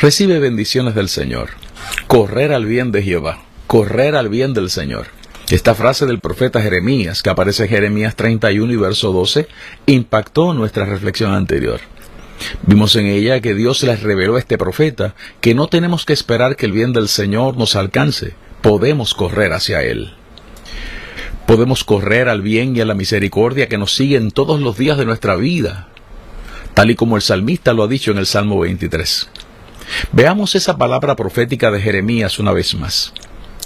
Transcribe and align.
Recibe 0.00 0.38
bendiciones 0.40 0.94
del 0.94 1.08
Señor. 1.08 1.52
Correr 2.06 2.52
al 2.52 2.66
bien 2.66 2.92
de 2.92 3.02
Jehová. 3.02 3.42
Correr 3.66 4.14
al 4.14 4.28
bien 4.28 4.52
del 4.52 4.68
Señor. 4.68 5.06
Esta 5.48 5.74
frase 5.74 6.04
del 6.04 6.20
profeta 6.20 6.60
Jeremías, 6.60 7.22
que 7.22 7.30
aparece 7.30 7.62
en 7.62 7.70
Jeremías 7.70 8.14
31 8.14 8.74
y 8.74 8.76
verso 8.76 9.10
12, 9.12 9.48
impactó 9.86 10.52
nuestra 10.52 10.84
reflexión 10.84 11.32
anterior. 11.32 11.80
Vimos 12.66 12.94
en 12.96 13.06
ella 13.06 13.40
que 13.40 13.54
Dios 13.54 13.82
les 13.84 14.02
reveló 14.02 14.36
a 14.36 14.38
este 14.38 14.58
profeta 14.58 15.14
que 15.40 15.54
no 15.54 15.68
tenemos 15.68 16.04
que 16.04 16.12
esperar 16.12 16.56
que 16.56 16.66
el 16.66 16.72
bien 16.72 16.92
del 16.92 17.08
Señor 17.08 17.56
nos 17.56 17.74
alcance, 17.74 18.34
podemos 18.60 19.14
correr 19.14 19.54
hacia 19.54 19.82
Él. 19.82 20.12
Podemos 21.46 21.84
correr 21.84 22.28
al 22.28 22.42
bien 22.42 22.76
y 22.76 22.82
a 22.82 22.84
la 22.84 22.94
misericordia 22.94 23.66
que 23.66 23.78
nos 23.78 23.94
siguen 23.94 24.30
todos 24.30 24.60
los 24.60 24.76
días 24.76 24.98
de 24.98 25.06
nuestra 25.06 25.36
vida, 25.36 25.88
tal 26.74 26.90
y 26.90 26.96
como 26.96 27.16
el 27.16 27.22
salmista 27.22 27.72
lo 27.72 27.84
ha 27.84 27.88
dicho 27.88 28.10
en 28.10 28.18
el 28.18 28.26
Salmo 28.26 28.60
23. 28.60 29.30
Veamos 30.12 30.54
esa 30.54 30.76
palabra 30.76 31.14
profética 31.14 31.70
de 31.70 31.80
Jeremías 31.80 32.38
una 32.38 32.52
vez 32.52 32.74
más. 32.74 33.12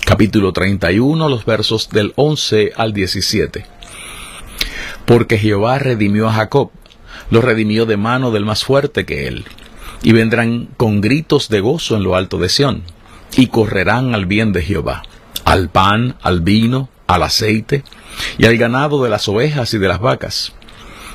Capítulo 0.05 0.53
31, 0.53 1.29
los 1.29 1.47
versos 1.47 1.89
del 1.91 2.13
11 2.17 2.73
al 2.77 2.93
17. 2.93 3.65
Porque 5.07 5.39
Jehová 5.39 5.79
redimió 5.79 6.29
a 6.29 6.35
Jacob, 6.35 6.71
lo 7.31 7.41
redimió 7.41 7.87
de 7.87 7.97
mano 7.97 8.33
del 8.33 8.45
más 8.45 8.65
fuerte 8.65 9.07
que 9.07 9.29
él, 9.29 9.45
y 10.03 10.13
vendrán 10.13 10.69
con 10.77 11.01
gritos 11.01 11.49
de 11.49 11.61
gozo 11.61 11.97
en 11.97 12.03
lo 12.03 12.15
alto 12.15 12.39
de 12.39 12.51
Sión, 12.51 12.83
y 13.37 13.47
correrán 13.47 14.15
al 14.15 14.27
bien 14.27 14.53
de 14.53 14.63
Jehová, 14.63 15.05
al 15.45 15.71
pan, 15.71 16.17
al 16.21 16.43
vino, 16.43 16.91
al 17.07 17.23
aceite, 17.23 17.83
y 18.37 18.45
al 18.45 18.59
ganado 18.59 19.03
de 19.03 19.11
las 19.11 19.27
ovejas 19.27 19.73
y 19.73 19.79
de 19.79 19.89
las 19.89 20.01
vacas. 20.01 20.53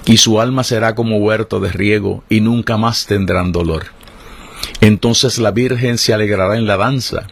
Y 0.06 0.18
su 0.18 0.42
alma 0.42 0.64
será 0.64 0.96
como 0.96 1.18
huerto 1.18 1.60
de 1.60 1.72
riego, 1.72 2.24
y 2.28 2.42
nunca 2.42 2.78
más 2.78 3.06
tendrán 3.06 3.52
dolor 3.52 3.96
entonces 4.82 5.38
la 5.38 5.52
Virgen 5.52 5.98
se 5.98 6.14
alegrará 6.14 6.58
en 6.58 6.68
la 6.68 6.78
danza, 6.78 7.28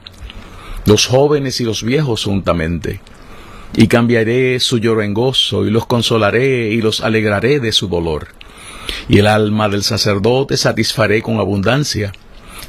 los 0.86 1.08
jóvenes 1.08 1.60
y 1.62 1.64
los 1.64 1.84
viejos 1.84 2.24
juntamente. 2.24 3.02
Y 3.76 3.88
cambiaré 3.88 4.60
su 4.60 4.78
lloro 4.78 5.02
en 5.02 5.14
gozo, 5.14 5.66
y 5.66 5.72
los 5.72 5.86
consolaré 5.86 6.70
y 6.70 6.82
los 6.82 7.02
alegraré 7.02 7.60
de 7.60 7.72
su 7.72 7.88
dolor. 7.88 8.28
Y 9.10 9.20
el 9.20 9.28
alma 9.28 9.70
del 9.70 9.84
sacerdote 9.84 10.58
satisfaré 10.58 11.22
con 11.22 11.40
abundancia, 11.40 12.12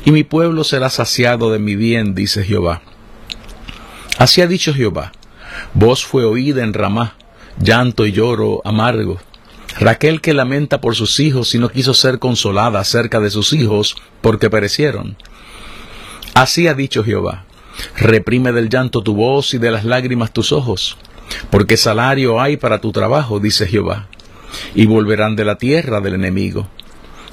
y 0.05 0.13
mi 0.13 0.25
pueblo 0.25 0.65
será 0.65 0.89
saciado 0.89 1.53
de 1.53 1.59
mi 1.59 1.77
bien, 1.77 2.15
dice 2.15 2.43
Jehová. 2.43 2.83
Así 4.19 4.41
ha 4.41 4.47
dicho 4.47 4.73
Jehová, 4.73 5.13
voz 5.75 6.05
fue 6.05 6.25
oída 6.25 6.63
en 6.63 6.73
Ramá, 6.73 7.17
llanto 7.59 8.07
y 8.07 8.13
lloro 8.13 8.63
amargo 8.65 9.21
Raquel 9.79 10.21
que 10.21 10.35
lamenta 10.35 10.81
por 10.81 10.95
sus 10.95 11.19
hijos 11.21 11.55
y 11.55 11.59
no 11.59 11.69
quiso 11.69 11.95
ser 11.95 12.19
consolada 12.19 12.81
acerca 12.81 13.21
de 13.21 13.31
sus 13.31 13.53
hijos 13.53 13.97
porque 14.21 14.51
perecieron. 14.51 15.17
Así 16.35 16.69
ha 16.69 16.75
dicho 16.75 17.05
Jehová, 17.05 17.45
reprime 17.97 18.53
del 18.53 18.69
llanto 18.69 19.03
tu 19.03 19.15
voz 19.15 19.55
y 19.55 19.59
de 19.59 19.71
las 19.71 19.85
lágrimas 19.85 20.33
tus 20.33 20.53
ojos, 20.53 20.97
porque 21.51 21.77
salario 21.77 22.41
hay 22.41 22.57
para 22.57 22.81
tu 22.81 22.93
trabajo, 22.93 23.41
dice 23.41 23.67
Jehová, 23.67 24.09
y 24.75 24.87
volverán 24.87 25.37
de 25.37 25.45
la 25.45 25.57
tierra 25.59 26.01
del 26.01 26.15
enemigo. 26.15 26.69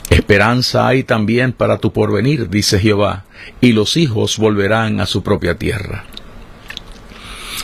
Esperanza 0.10 0.88
hay 0.88 1.04
también 1.04 1.54
para 1.54 1.78
tu 1.78 1.94
porvenir, 1.94 2.50
dice 2.50 2.80
Jehová, 2.80 3.26
y 3.62 3.72
los 3.72 3.98
hijos 3.98 4.38
volverán 4.38 5.00
a 5.00 5.06
su 5.06 5.24
propia 5.24 5.58
tierra. 5.58 6.06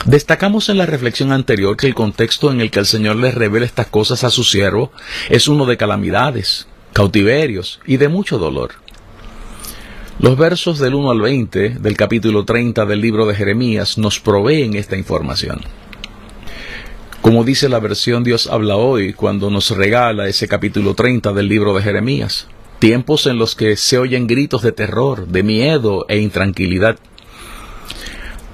Destacamos 0.04 0.68
en 0.68 0.78
la 0.78 0.86
reflexión 0.86 1.32
anterior 1.32 1.76
que 1.76 1.86
el 1.86 1.94
contexto 1.94 2.50
en 2.50 2.60
el 2.60 2.70
que 2.70 2.78
el 2.78 2.86
Señor 2.86 3.16
les 3.16 3.34
revela 3.34 3.66
estas 3.66 3.88
cosas 3.88 4.24
a 4.24 4.30
su 4.30 4.44
siervo 4.44 4.92
es 5.28 5.48
uno 5.48 5.66
de 5.66 5.76
calamidades, 5.76 6.66
cautiverios 6.92 7.80
y 7.84 7.96
de 7.96 8.08
mucho 8.08 8.38
dolor. 8.38 8.70
Los 10.20 10.36
versos 10.36 10.78
del 10.78 10.94
1 10.94 11.10
al 11.10 11.20
20 11.20 11.70
del 11.80 11.96
capítulo 11.96 12.44
30 12.44 12.86
del 12.86 13.00
libro 13.00 13.26
de 13.26 13.34
Jeremías 13.34 13.98
nos 13.98 14.18
proveen 14.18 14.74
esta 14.74 14.96
información. 14.96 15.60
Como 17.20 17.44
dice 17.44 17.68
la 17.68 17.80
versión 17.80 18.24
Dios 18.24 18.46
habla 18.46 18.76
hoy 18.76 19.12
cuando 19.12 19.50
nos 19.50 19.70
regala 19.70 20.28
ese 20.28 20.48
capítulo 20.48 20.94
30 20.94 21.32
del 21.32 21.48
libro 21.48 21.74
de 21.74 21.82
Jeremías, 21.82 22.46
tiempos 22.78 23.26
en 23.26 23.38
los 23.38 23.54
que 23.54 23.76
se 23.76 23.98
oyen 23.98 24.26
gritos 24.26 24.62
de 24.62 24.72
terror, 24.72 25.26
de 25.26 25.42
miedo 25.42 26.06
e 26.08 26.18
intranquilidad 26.18 26.98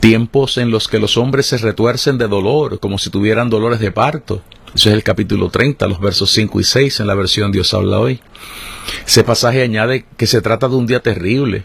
tiempos 0.05 0.59
en 0.59 0.71
los 0.71 0.87
que 0.87 0.99
los 0.99 1.17
hombres 1.17 1.47
se 1.47 1.57
retuercen 1.57 2.19
de 2.19 2.29
dolor, 2.29 2.79
como 2.79 2.99
si 2.99 3.09
tuvieran 3.09 3.49
dolores 3.49 3.81
de 3.81 3.91
parto. 3.91 4.43
Eso 4.75 4.91
es 4.91 4.95
el 4.95 5.03
capítulo 5.03 5.49
30, 5.49 5.89
los 5.89 5.99
versos 5.99 6.31
5 6.33 6.61
y 6.61 6.65
6 6.65 7.01
en 7.01 7.07
la 7.07 7.15
versión 7.15 7.51
Dios 7.53 7.73
habla 7.73 8.01
hoy. 8.01 8.21
Ese 9.07 9.25
pasaje 9.25 9.63
añade 9.63 10.05
que 10.19 10.27
se 10.27 10.43
trata 10.43 10.69
de 10.69 10.75
un 10.75 10.87
día 10.87 11.01
terrible, 11.01 11.65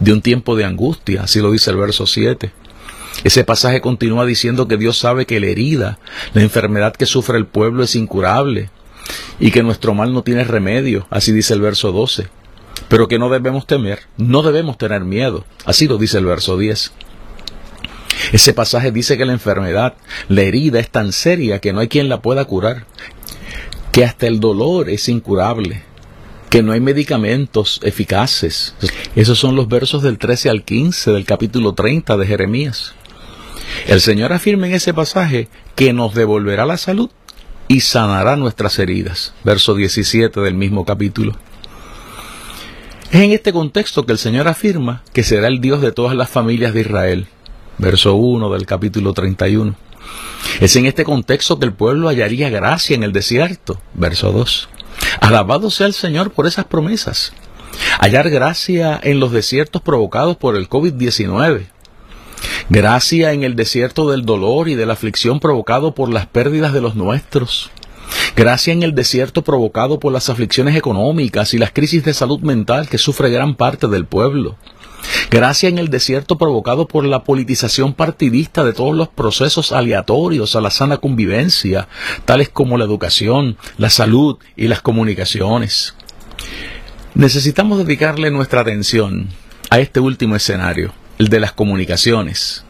de 0.00 0.12
un 0.12 0.20
tiempo 0.20 0.54
de 0.54 0.66
angustia, 0.66 1.22
así 1.22 1.40
lo 1.40 1.50
dice 1.50 1.70
el 1.70 1.78
verso 1.78 2.06
7. 2.06 2.52
Ese 3.24 3.44
pasaje 3.44 3.80
continúa 3.80 4.26
diciendo 4.26 4.68
que 4.68 4.76
Dios 4.76 4.98
sabe 4.98 5.24
que 5.24 5.40
la 5.40 5.46
herida, 5.46 5.98
la 6.34 6.42
enfermedad 6.42 6.94
que 6.94 7.06
sufre 7.06 7.38
el 7.38 7.46
pueblo 7.46 7.84
es 7.84 7.96
incurable 7.96 8.68
y 9.40 9.50
que 9.50 9.62
nuestro 9.62 9.94
mal 9.94 10.12
no 10.12 10.22
tiene 10.22 10.44
remedio, 10.44 11.06
así 11.08 11.32
dice 11.32 11.54
el 11.54 11.62
verso 11.62 11.90
12. 11.92 12.28
Pero 12.90 13.08
que 13.08 13.18
no 13.18 13.30
debemos 13.30 13.66
temer, 13.66 14.00
no 14.18 14.42
debemos 14.42 14.76
tener 14.76 15.04
miedo, 15.04 15.46
así 15.64 15.88
lo 15.88 15.96
dice 15.96 16.18
el 16.18 16.26
verso 16.26 16.58
10. 16.58 16.92
Ese 18.32 18.52
pasaje 18.52 18.92
dice 18.92 19.16
que 19.16 19.24
la 19.24 19.32
enfermedad, 19.32 19.94
la 20.28 20.42
herida 20.42 20.80
es 20.80 20.90
tan 20.90 21.12
seria 21.12 21.60
que 21.60 21.72
no 21.72 21.80
hay 21.80 21.88
quien 21.88 22.08
la 22.08 22.20
pueda 22.20 22.44
curar, 22.44 22.84
que 23.92 24.04
hasta 24.04 24.26
el 24.26 24.38
dolor 24.38 24.90
es 24.90 25.08
incurable, 25.08 25.82
que 26.50 26.62
no 26.62 26.72
hay 26.72 26.80
medicamentos 26.80 27.80
eficaces. 27.82 28.74
Esos 29.16 29.38
son 29.38 29.56
los 29.56 29.68
versos 29.68 30.02
del 30.02 30.18
13 30.18 30.50
al 30.50 30.62
15 30.62 31.12
del 31.12 31.24
capítulo 31.24 31.74
30 31.74 32.16
de 32.16 32.26
Jeremías. 32.26 32.94
El 33.86 34.00
Señor 34.00 34.32
afirma 34.32 34.66
en 34.66 34.74
ese 34.74 34.92
pasaje 34.92 35.48
que 35.74 35.92
nos 35.92 36.14
devolverá 36.14 36.66
la 36.66 36.76
salud 36.76 37.10
y 37.66 37.80
sanará 37.80 38.36
nuestras 38.36 38.78
heridas. 38.78 39.32
Verso 39.44 39.74
17 39.74 40.40
del 40.40 40.54
mismo 40.54 40.84
capítulo. 40.84 41.32
Es 43.10 43.22
en 43.22 43.32
este 43.32 43.54
contexto 43.54 44.04
que 44.04 44.12
el 44.12 44.18
Señor 44.18 44.48
afirma 44.48 45.02
que 45.14 45.22
será 45.22 45.48
el 45.48 45.62
Dios 45.62 45.80
de 45.80 45.92
todas 45.92 46.14
las 46.14 46.28
familias 46.28 46.74
de 46.74 46.80
Israel 46.82 47.26
verso 47.78 48.14
1 48.14 48.50
del 48.50 48.66
capítulo 48.66 49.12
31. 49.12 49.74
Es 50.60 50.76
en 50.76 50.86
este 50.86 51.04
contexto 51.04 51.58
que 51.58 51.66
el 51.66 51.72
pueblo 51.72 52.08
hallaría 52.08 52.50
gracia 52.50 52.94
en 52.94 53.02
el 53.02 53.12
desierto, 53.12 53.80
verso 53.94 54.32
2. 54.32 54.68
Alabado 55.20 55.70
sea 55.70 55.86
el 55.86 55.94
Señor 55.94 56.32
por 56.32 56.46
esas 56.46 56.64
promesas. 56.64 57.32
Hallar 58.00 58.30
gracia 58.30 58.98
en 59.02 59.20
los 59.20 59.32
desiertos 59.32 59.82
provocados 59.82 60.36
por 60.36 60.56
el 60.56 60.68
COVID-19. 60.68 61.66
Gracia 62.68 63.32
en 63.32 63.44
el 63.44 63.56
desierto 63.56 64.10
del 64.10 64.24
dolor 64.24 64.68
y 64.68 64.74
de 64.74 64.86
la 64.86 64.92
aflicción 64.92 65.40
provocado 65.40 65.94
por 65.94 66.12
las 66.12 66.26
pérdidas 66.26 66.72
de 66.72 66.80
los 66.80 66.94
nuestros. 66.94 67.70
Gracia 68.36 68.72
en 68.72 68.82
el 68.82 68.94
desierto 68.94 69.42
provocado 69.42 69.98
por 69.98 70.12
las 70.12 70.28
aflicciones 70.28 70.76
económicas 70.76 71.54
y 71.54 71.58
las 71.58 71.72
crisis 71.72 72.04
de 72.04 72.14
salud 72.14 72.40
mental 72.40 72.88
que 72.88 72.98
sufre 72.98 73.30
gran 73.30 73.54
parte 73.54 73.86
del 73.88 74.06
pueblo. 74.06 74.56
Gracia 75.30 75.68
en 75.68 75.78
el 75.78 75.88
desierto 75.88 76.38
provocado 76.38 76.88
por 76.88 77.04
la 77.04 77.24
politización 77.24 77.92
partidista 77.92 78.64
de 78.64 78.72
todos 78.72 78.96
los 78.96 79.08
procesos 79.08 79.72
aleatorios 79.72 80.56
a 80.56 80.60
la 80.60 80.70
sana 80.70 80.98
convivencia, 80.98 81.88
tales 82.24 82.48
como 82.48 82.78
la 82.78 82.84
educación, 82.84 83.56
la 83.76 83.90
salud 83.90 84.38
y 84.56 84.68
las 84.68 84.80
comunicaciones. 84.80 85.94
Necesitamos 87.14 87.78
dedicarle 87.78 88.30
nuestra 88.30 88.62
atención 88.62 89.28
a 89.70 89.80
este 89.80 90.00
último 90.00 90.36
escenario, 90.36 90.92
el 91.18 91.28
de 91.28 91.40
las 91.40 91.52
comunicaciones. 91.52 92.64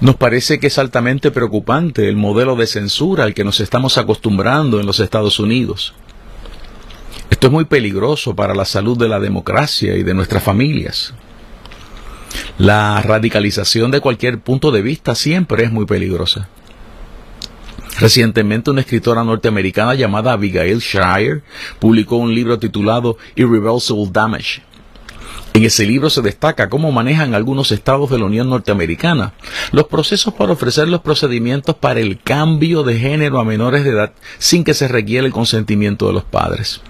Nos 0.00 0.16
parece 0.16 0.58
que 0.58 0.66
es 0.66 0.78
altamente 0.78 1.30
preocupante 1.30 2.08
el 2.08 2.16
modelo 2.16 2.56
de 2.56 2.66
censura 2.66 3.24
al 3.24 3.32
que 3.32 3.44
nos 3.44 3.60
estamos 3.60 3.96
acostumbrando 3.96 4.80
en 4.80 4.86
los 4.86 5.00
Estados 5.00 5.38
Unidos 5.38 5.94
Esto 7.44 7.50
es 7.50 7.56
muy 7.56 7.66
peligroso 7.66 8.34
para 8.34 8.54
la 8.54 8.64
salud 8.64 8.96
de 8.96 9.06
la 9.06 9.20
democracia 9.20 9.98
y 9.98 10.02
de 10.02 10.14
nuestras 10.14 10.42
familias. 10.42 11.12
La 12.56 13.02
radicalización 13.02 13.90
de 13.90 14.00
cualquier 14.00 14.40
punto 14.40 14.70
de 14.70 14.80
vista 14.80 15.14
siempre 15.14 15.64
es 15.64 15.70
muy 15.70 15.84
peligrosa. 15.84 16.48
Recientemente 18.00 18.70
una 18.70 18.80
escritora 18.80 19.24
norteamericana 19.24 19.94
llamada 19.94 20.32
Abigail 20.32 20.78
Shire 20.78 21.42
publicó 21.80 22.16
un 22.16 22.34
libro 22.34 22.58
titulado 22.58 23.18
Irreversible 23.34 24.08
Damage. 24.10 24.62
En 25.52 25.64
ese 25.64 25.84
libro 25.84 26.08
se 26.08 26.22
destaca 26.22 26.70
cómo 26.70 26.92
manejan 26.92 27.34
algunos 27.34 27.72
estados 27.72 28.08
de 28.08 28.18
la 28.18 28.24
Unión 28.24 28.48
Norteamericana 28.48 29.34
los 29.70 29.84
procesos 29.88 30.32
para 30.32 30.54
ofrecer 30.54 30.88
los 30.88 31.02
procedimientos 31.02 31.74
para 31.74 32.00
el 32.00 32.22
cambio 32.22 32.84
de 32.84 32.98
género 32.98 33.38
a 33.38 33.44
menores 33.44 33.84
de 33.84 33.90
edad 33.90 34.12
sin 34.38 34.64
que 34.64 34.72
se 34.72 34.88
requiera 34.88 35.26
el 35.26 35.32
consentimiento 35.34 36.06
de 36.06 36.14
los 36.14 36.24
padres. 36.24 36.80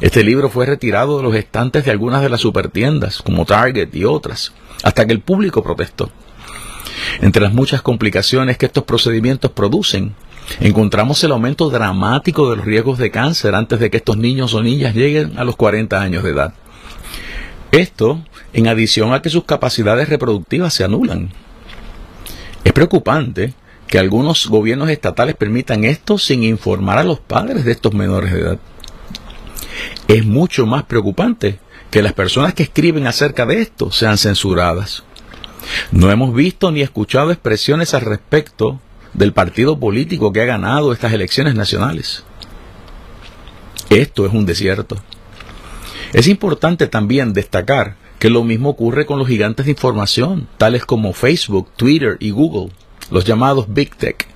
Este 0.00 0.22
libro 0.22 0.50
fue 0.50 0.66
retirado 0.66 1.16
de 1.16 1.22
los 1.22 1.34
estantes 1.34 1.84
de 1.84 1.90
algunas 1.90 2.20
de 2.20 2.28
las 2.28 2.40
supertiendas, 2.40 3.22
como 3.22 3.46
Target 3.46 3.94
y 3.94 4.04
otras, 4.04 4.52
hasta 4.82 5.06
que 5.06 5.12
el 5.12 5.20
público 5.20 5.62
protestó. 5.62 6.10
Entre 7.22 7.40
las 7.40 7.54
muchas 7.54 7.80
complicaciones 7.80 8.58
que 8.58 8.66
estos 8.66 8.84
procedimientos 8.84 9.52
producen, 9.52 10.14
encontramos 10.60 11.24
el 11.24 11.32
aumento 11.32 11.70
dramático 11.70 12.50
de 12.50 12.56
los 12.56 12.66
riesgos 12.66 12.98
de 12.98 13.10
cáncer 13.10 13.54
antes 13.54 13.80
de 13.80 13.90
que 13.90 13.96
estos 13.96 14.18
niños 14.18 14.52
o 14.52 14.62
niñas 14.62 14.94
lleguen 14.94 15.38
a 15.38 15.44
los 15.44 15.56
40 15.56 15.98
años 15.98 16.22
de 16.22 16.30
edad. 16.30 16.52
Esto 17.72 18.22
en 18.52 18.68
adición 18.68 19.14
a 19.14 19.22
que 19.22 19.30
sus 19.30 19.44
capacidades 19.44 20.10
reproductivas 20.10 20.74
se 20.74 20.84
anulan. 20.84 21.30
Es 22.64 22.72
preocupante 22.72 23.54
que 23.86 23.98
algunos 23.98 24.46
gobiernos 24.46 24.90
estatales 24.90 25.36
permitan 25.36 25.84
esto 25.84 26.18
sin 26.18 26.42
informar 26.42 26.98
a 26.98 27.04
los 27.04 27.18
padres 27.20 27.64
de 27.64 27.72
estos 27.72 27.94
menores 27.94 28.32
de 28.32 28.40
edad. 28.40 28.58
Es 30.08 30.24
mucho 30.24 30.66
más 30.66 30.84
preocupante 30.84 31.58
que 31.90 32.02
las 32.02 32.12
personas 32.12 32.54
que 32.54 32.64
escriben 32.64 33.06
acerca 33.06 33.46
de 33.46 33.60
esto 33.60 33.90
sean 33.90 34.18
censuradas. 34.18 35.04
No 35.90 36.10
hemos 36.10 36.34
visto 36.34 36.70
ni 36.70 36.82
escuchado 36.82 37.30
expresiones 37.30 37.94
al 37.94 38.02
respecto 38.02 38.80
del 39.14 39.32
partido 39.32 39.78
político 39.78 40.32
que 40.32 40.42
ha 40.42 40.46
ganado 40.46 40.92
estas 40.92 41.12
elecciones 41.12 41.54
nacionales. 41.54 42.24
Esto 43.88 44.26
es 44.26 44.32
un 44.32 44.46
desierto. 44.46 44.96
Es 46.12 46.28
importante 46.28 46.86
también 46.86 47.32
destacar 47.32 47.96
que 48.18 48.30
lo 48.30 48.44
mismo 48.44 48.70
ocurre 48.70 49.06
con 49.06 49.18
los 49.18 49.28
gigantes 49.28 49.66
de 49.66 49.72
información, 49.72 50.48
tales 50.56 50.84
como 50.84 51.12
Facebook, 51.12 51.70
Twitter 51.76 52.16
y 52.20 52.30
Google, 52.30 52.72
los 53.10 53.24
llamados 53.24 53.66
Big 53.68 53.94
Tech. 53.96 54.28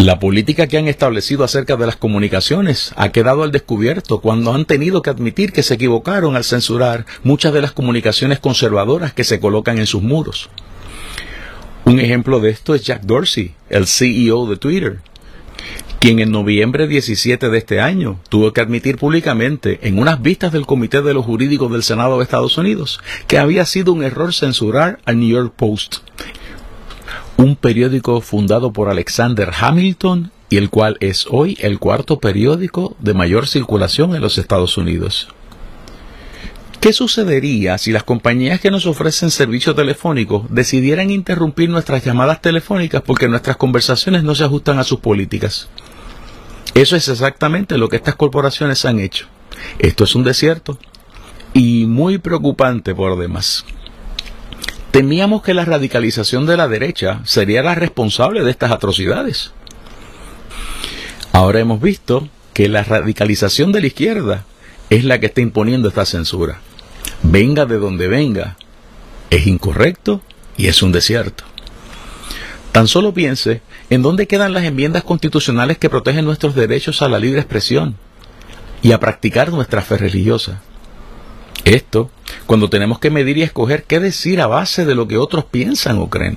La 0.00 0.18
política 0.18 0.66
que 0.66 0.78
han 0.78 0.88
establecido 0.88 1.44
acerca 1.44 1.76
de 1.76 1.84
las 1.84 1.96
comunicaciones 1.96 2.94
ha 2.96 3.12
quedado 3.12 3.42
al 3.42 3.52
descubierto 3.52 4.22
cuando 4.22 4.54
han 4.54 4.64
tenido 4.64 5.02
que 5.02 5.10
admitir 5.10 5.52
que 5.52 5.62
se 5.62 5.74
equivocaron 5.74 6.36
al 6.36 6.44
censurar 6.44 7.04
muchas 7.22 7.52
de 7.52 7.60
las 7.60 7.72
comunicaciones 7.72 8.38
conservadoras 8.38 9.12
que 9.12 9.24
se 9.24 9.40
colocan 9.40 9.76
en 9.76 9.86
sus 9.86 10.00
muros. 10.00 10.48
Un 11.84 12.00
ejemplo 12.00 12.40
de 12.40 12.48
esto 12.48 12.74
es 12.74 12.82
Jack 12.82 13.02
Dorsey, 13.02 13.52
el 13.68 13.86
CEO 13.86 14.46
de 14.46 14.56
Twitter, 14.56 15.00
quien 15.98 16.18
en 16.18 16.30
noviembre 16.30 16.88
17 16.88 17.50
de 17.50 17.58
este 17.58 17.82
año 17.82 18.20
tuvo 18.30 18.54
que 18.54 18.62
admitir 18.62 18.96
públicamente 18.96 19.80
en 19.82 19.98
unas 19.98 20.22
vistas 20.22 20.50
del 20.50 20.64
Comité 20.64 21.02
de 21.02 21.12
los 21.12 21.26
Jurídicos 21.26 21.70
del 21.70 21.82
Senado 21.82 22.16
de 22.16 22.24
Estados 22.24 22.56
Unidos 22.56 23.00
que 23.26 23.36
había 23.36 23.66
sido 23.66 23.92
un 23.92 24.02
error 24.02 24.32
censurar 24.32 24.98
al 25.04 25.20
New 25.20 25.28
York 25.28 25.52
Post 25.54 25.96
un 27.40 27.56
periódico 27.56 28.20
fundado 28.20 28.70
por 28.70 28.90
Alexander 28.90 29.50
Hamilton 29.58 30.30
y 30.50 30.58
el 30.58 30.68
cual 30.68 30.98
es 31.00 31.26
hoy 31.30 31.56
el 31.60 31.78
cuarto 31.78 32.20
periódico 32.20 32.96
de 32.98 33.14
mayor 33.14 33.48
circulación 33.48 34.14
en 34.14 34.20
los 34.20 34.36
Estados 34.36 34.76
Unidos. 34.76 35.28
¿Qué 36.80 36.92
sucedería 36.92 37.78
si 37.78 37.92
las 37.92 38.04
compañías 38.04 38.60
que 38.60 38.70
nos 38.70 38.84
ofrecen 38.84 39.30
servicio 39.30 39.74
telefónico 39.74 40.46
decidieran 40.50 41.10
interrumpir 41.10 41.70
nuestras 41.70 42.04
llamadas 42.04 42.42
telefónicas 42.42 43.00
porque 43.00 43.28
nuestras 43.28 43.56
conversaciones 43.56 44.22
no 44.22 44.34
se 44.34 44.44
ajustan 44.44 44.78
a 44.78 44.84
sus 44.84 45.00
políticas? 45.00 45.68
Eso 46.74 46.94
es 46.94 47.08
exactamente 47.08 47.78
lo 47.78 47.88
que 47.88 47.96
estas 47.96 48.16
corporaciones 48.16 48.84
han 48.84 49.00
hecho. 49.00 49.28
Esto 49.78 50.04
es 50.04 50.14
un 50.14 50.24
desierto 50.24 50.78
y 51.54 51.86
muy 51.86 52.18
preocupante 52.18 52.94
por 52.94 53.18
demás. 53.18 53.64
Temíamos 54.90 55.42
que 55.42 55.54
la 55.54 55.64
radicalización 55.64 56.46
de 56.46 56.56
la 56.56 56.66
derecha 56.66 57.20
sería 57.24 57.62
la 57.62 57.76
responsable 57.76 58.42
de 58.42 58.50
estas 58.50 58.72
atrocidades. 58.72 59.52
Ahora 61.32 61.60
hemos 61.60 61.80
visto 61.80 62.28
que 62.54 62.68
la 62.68 62.82
radicalización 62.82 63.70
de 63.70 63.80
la 63.80 63.86
izquierda 63.86 64.44
es 64.90 65.04
la 65.04 65.20
que 65.20 65.26
está 65.26 65.40
imponiendo 65.40 65.88
esta 65.88 66.04
censura. 66.04 66.60
Venga 67.22 67.66
de 67.66 67.78
donde 67.78 68.08
venga, 68.08 68.56
es 69.30 69.46
incorrecto 69.46 70.22
y 70.56 70.66
es 70.66 70.82
un 70.82 70.90
desierto. 70.90 71.44
Tan 72.72 72.88
solo 72.88 73.14
piense 73.14 73.62
en 73.90 74.02
dónde 74.02 74.26
quedan 74.26 74.52
las 74.52 74.64
enmiendas 74.64 75.04
constitucionales 75.04 75.78
que 75.78 75.90
protegen 75.90 76.24
nuestros 76.24 76.56
derechos 76.56 77.00
a 77.02 77.08
la 77.08 77.20
libre 77.20 77.40
expresión 77.40 77.96
y 78.82 78.92
a 78.92 78.98
practicar 79.00 79.52
nuestra 79.52 79.82
fe 79.82 79.98
religiosa. 79.98 80.62
Esto 81.64 82.10
cuando 82.50 82.68
tenemos 82.68 82.98
que 82.98 83.10
medir 83.10 83.38
y 83.38 83.42
escoger 83.42 83.84
qué 83.84 84.00
decir 84.00 84.40
a 84.40 84.48
base 84.48 84.84
de 84.84 84.96
lo 84.96 85.06
que 85.06 85.18
otros 85.18 85.44
piensan 85.44 85.98
o 85.98 86.10
creen. 86.10 86.36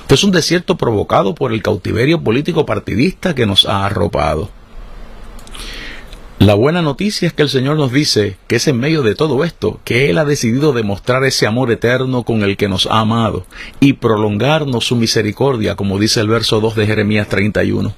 Esto 0.00 0.14
es 0.14 0.24
un 0.24 0.30
desierto 0.30 0.78
provocado 0.78 1.34
por 1.34 1.52
el 1.52 1.62
cautiverio 1.62 2.22
político 2.22 2.64
partidista 2.64 3.34
que 3.34 3.44
nos 3.44 3.66
ha 3.66 3.84
arropado. 3.84 4.48
La 6.38 6.54
buena 6.54 6.80
noticia 6.80 7.28
es 7.28 7.34
que 7.34 7.42
el 7.42 7.50
Señor 7.50 7.76
nos 7.76 7.92
dice 7.92 8.38
que 8.46 8.56
es 8.56 8.66
en 8.66 8.80
medio 8.80 9.02
de 9.02 9.14
todo 9.14 9.44
esto 9.44 9.78
que 9.84 10.08
Él 10.08 10.16
ha 10.16 10.24
decidido 10.24 10.72
demostrar 10.72 11.22
ese 11.24 11.46
amor 11.46 11.70
eterno 11.70 12.22
con 12.22 12.42
el 12.42 12.56
que 12.56 12.68
nos 12.68 12.86
ha 12.86 13.00
amado 13.00 13.44
y 13.78 13.92
prolongarnos 13.92 14.86
su 14.86 14.96
misericordia, 14.96 15.76
como 15.76 15.98
dice 15.98 16.20
el 16.20 16.28
verso 16.28 16.60
2 16.60 16.76
de 16.76 16.86
Jeremías 16.86 17.28
31. 17.28 17.94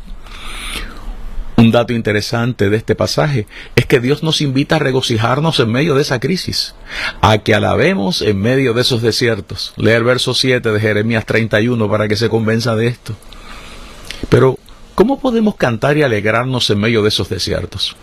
Un 1.56 1.70
dato 1.70 1.92
interesante 1.92 2.68
de 2.68 2.76
este 2.76 2.96
pasaje 2.96 3.46
es 3.76 3.86
que 3.86 4.00
Dios 4.00 4.22
nos 4.24 4.40
invita 4.40 4.76
a 4.76 4.80
regocijarnos 4.80 5.60
en 5.60 5.70
medio 5.70 5.94
de 5.94 6.02
esa 6.02 6.18
crisis, 6.18 6.74
a 7.20 7.38
que 7.38 7.54
alabemos 7.54 8.22
en 8.22 8.40
medio 8.40 8.74
de 8.74 8.80
esos 8.80 9.02
desiertos. 9.02 9.72
Lea 9.76 9.96
el 9.96 10.04
verso 10.04 10.34
7 10.34 10.72
de 10.72 10.80
Jeremías 10.80 11.26
31 11.26 11.88
para 11.88 12.08
que 12.08 12.16
se 12.16 12.28
convenza 12.28 12.74
de 12.74 12.88
esto. 12.88 13.14
Pero, 14.28 14.58
¿cómo 14.96 15.20
podemos 15.20 15.54
cantar 15.54 15.96
y 15.96 16.02
alegrarnos 16.02 16.68
en 16.70 16.80
medio 16.80 17.02
de 17.02 17.08
esos 17.08 17.28
desiertos? 17.28 17.94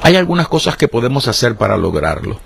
Hay 0.00 0.14
algunas 0.14 0.46
cosas 0.46 0.76
que 0.76 0.86
podemos 0.86 1.26
hacer 1.26 1.56
para 1.56 1.76
lograrlo. 1.76 2.40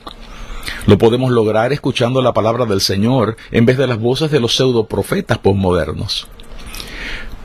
Lo 0.86 0.96
podemos 0.96 1.30
lograr 1.30 1.72
escuchando 1.72 2.22
la 2.22 2.32
palabra 2.32 2.64
del 2.64 2.80
Señor 2.80 3.36
en 3.50 3.66
vez 3.66 3.76
de 3.76 3.86
las 3.86 3.98
voces 3.98 4.30
de 4.30 4.40
los 4.40 4.56
pseudo 4.56 4.86
profetas 4.86 5.38
posmodernos. 5.38 6.28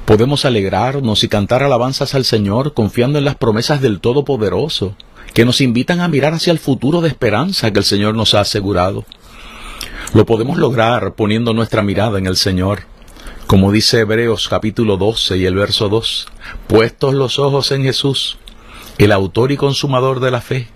Podemos 0.05 0.43
alegrarnos 0.43 1.24
y 1.24 1.29
cantar 1.29 1.63
alabanzas 1.63 2.13
al 2.13 2.25
Señor 2.25 2.74
confiando 2.74 3.19
en 3.19 3.25
las 3.25 3.36
promesas 3.36 3.79
del 3.79 4.01
Todopoderoso, 4.01 4.98
que 5.33 5.45
nos 5.45 5.62
invitan 5.62 6.01
a 6.01 6.10
mirar 6.10 6.33
hacia 6.33 6.51
el 6.51 6.60
futuro 6.60 7.00
de 7.00 7.07
esperanza 7.07 7.72
que 7.72 7.79
el 7.79 7.86
Señor 7.86 8.13
nos 8.13 8.33
ha 8.33 8.41
asegurado. 8.41 9.05
Lo 10.13 10.25
podemos 10.25 10.57
lograr 10.57 11.13
poniendo 11.13 11.53
nuestra 11.53 11.83
mirada 11.83 12.19
en 12.19 12.27
el 12.27 12.36
Señor. 12.36 12.81
Como 13.48 13.72
dice 13.72 14.01
Hebreos 14.01 14.50
capítulo 14.50 14.98
12 14.98 15.38
y 15.38 15.45
el 15.45 15.55
verso 15.55 15.88
2, 15.88 16.27
puestos 16.67 17.13
los 17.13 17.39
ojos 17.39 17.72
en 17.72 17.83
Jesús, 17.83 18.38
el 18.98 19.13
autor 19.13 19.53
y 19.53 19.57
consumador 19.57 20.19
de 20.19 20.31
la 20.31 20.41
fe, 20.41 20.67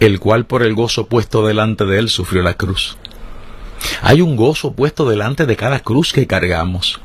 el 0.00 0.20
cual 0.20 0.46
por 0.46 0.62
el 0.62 0.74
gozo 0.74 1.06
puesto 1.06 1.46
delante 1.46 1.84
de 1.84 1.98
él 1.98 2.08
sufrió 2.08 2.42
la 2.42 2.54
cruz. 2.54 2.96
Hay 4.00 4.22
un 4.22 4.36
gozo 4.36 4.72
puesto 4.72 5.06
delante 5.06 5.44
de 5.44 5.56
cada 5.56 5.80
cruz 5.80 6.14
que 6.14 6.26
cargamos. 6.26 6.98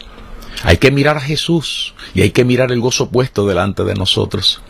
Hay 0.63 0.77
que 0.77 0.91
mirar 0.91 1.17
a 1.17 1.21
Jesús 1.21 1.93
y 2.13 2.21
hay 2.21 2.31
que 2.31 2.45
mirar 2.45 2.71
el 2.71 2.79
gozo 2.79 3.09
puesto 3.09 3.47
delante 3.47 3.83
de 3.83 3.95
nosotros. 3.95 4.61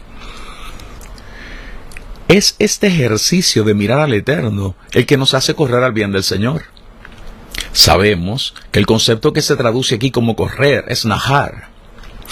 Es 2.27 2.56
este 2.58 2.88
ejercicio 2.88 3.63
de 3.63 3.75
mirar 3.75 4.00
al 4.00 4.13
Eterno 4.13 4.75
el 4.94 5.06
que 5.06 5.18
nos 5.18 5.34
hace 5.34 5.54
correr 5.54 5.84
al 5.84 5.94
bien 5.94 6.12
del 6.12 6.24
Señor. 6.24 6.63
Sabemos 7.72 8.56
que 8.72 8.80
el 8.80 8.86
concepto 8.86 9.32
que 9.32 9.42
se 9.42 9.56
traduce 9.56 9.96
aquí 9.96 10.10
como 10.10 10.36
correr 10.36 10.86
es 10.88 11.06
najar. 11.06 11.70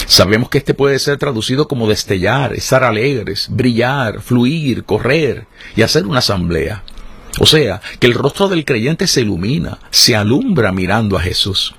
Sabemos 0.08 0.50
que 0.50 0.58
este 0.58 0.74
puede 0.74 0.98
ser 1.00 1.18
traducido 1.18 1.68
como 1.68 1.88
destellar, 1.88 2.54
estar 2.54 2.84
alegres, 2.84 3.48
brillar, 3.50 4.22
fluir, 4.22 4.84
correr 4.84 5.46
y 5.76 5.84
hacer 5.84 6.06
una 6.06 6.20
asamblea. 6.20 6.84
O 7.40 7.46
sea, 7.46 7.82
que 8.00 8.08
el 8.08 8.14
rostro 8.14 8.48
del 8.48 8.66
creyente 8.66 9.08
se 9.08 9.22
ilumina, 9.22 9.80
se 9.92 10.16
alumbra 10.16 10.72
mirando 10.72 11.18
a 11.18 11.22
Jesús. 11.22 11.76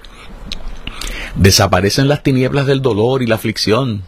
Desaparecen 1.37 2.09
las 2.09 2.23
tinieblas 2.23 2.67
del 2.67 2.81
dolor 2.81 3.23
y 3.23 3.27
la 3.27 3.35
aflicción, 3.35 4.03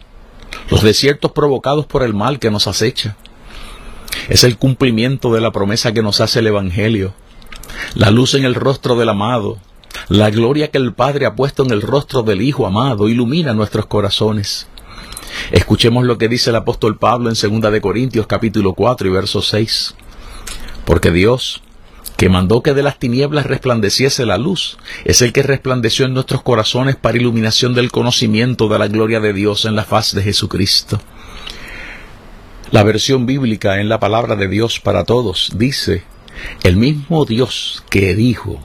los 0.69 0.81
desiertos 0.81 1.31
provocados 1.31 1.85
por 1.85 2.03
el 2.03 2.13
mal 2.13 2.39
que 2.39 2.51
nos 2.51 2.67
acecha. 2.67 3.17
Es 4.29 4.43
el 4.43 4.57
cumplimiento 4.57 5.33
de 5.33 5.41
la 5.41 5.51
promesa 5.51 5.91
que 5.91 6.01
nos 6.01 6.21
hace 6.21 6.39
el 6.39 6.47
Evangelio, 6.47 7.13
la 7.95 8.11
luz 8.11 8.33
en 8.33 8.45
el 8.45 8.55
rostro 8.55 8.95
del 8.95 9.09
amado, 9.09 9.57
la 10.07 10.29
gloria 10.29 10.71
que 10.71 10.77
el 10.77 10.93
Padre 10.93 11.25
ha 11.25 11.35
puesto 11.35 11.63
en 11.63 11.71
el 11.71 11.81
rostro 11.81 12.23
del 12.23 12.41
Hijo 12.41 12.65
amado 12.65 13.09
ilumina 13.09 13.53
nuestros 13.53 13.87
corazones. 13.87 14.67
Escuchemos 15.51 16.05
lo 16.05 16.17
que 16.17 16.29
dice 16.29 16.49
el 16.49 16.55
apóstol 16.55 16.97
Pablo 16.97 17.29
en 17.29 17.61
2 17.61 17.71
de 17.71 17.81
Corintios 17.81 18.27
capítulo 18.27 18.73
4 18.73 19.07
y 19.07 19.11
verso 19.11 19.41
6. 19.41 19.95
Porque 20.85 21.11
Dios, 21.11 21.61
que 22.17 22.29
mandó 22.29 22.63
que 22.63 22.73
de 22.73 22.81
las 22.81 22.97
tinieblas 22.97 23.45
resplandeciese 23.45 24.25
la 24.25 24.39
luz, 24.39 24.77
es 25.05 25.21
el 25.21 25.31
que 25.31 25.43
resplandeció 25.43 26.05
en 26.07 26.15
nuestros 26.15 26.41
corazones 26.41 26.95
para 26.95 27.17
iluminación 27.17 27.75
del 27.75 27.91
conocimiento 27.91 28.67
de 28.67 28.79
la 28.79 28.87
gloria 28.87 29.19
de 29.19 29.33
Dios 29.33 29.65
en 29.65 29.75
la 29.75 29.85
faz 29.85 30.15
de 30.15 30.23
Jesucristo. 30.23 30.99
La 32.71 32.83
versión 32.83 33.27
bíblica 33.27 33.79
en 33.79 33.87
la 33.87 33.99
palabra 33.99 34.35
de 34.35 34.47
Dios 34.47 34.79
para 34.79 35.03
todos 35.03 35.51
dice, 35.55 36.03
el 36.63 36.75
mismo 36.75 37.23
Dios 37.25 37.83
que 37.89 38.15
dijo, 38.15 38.59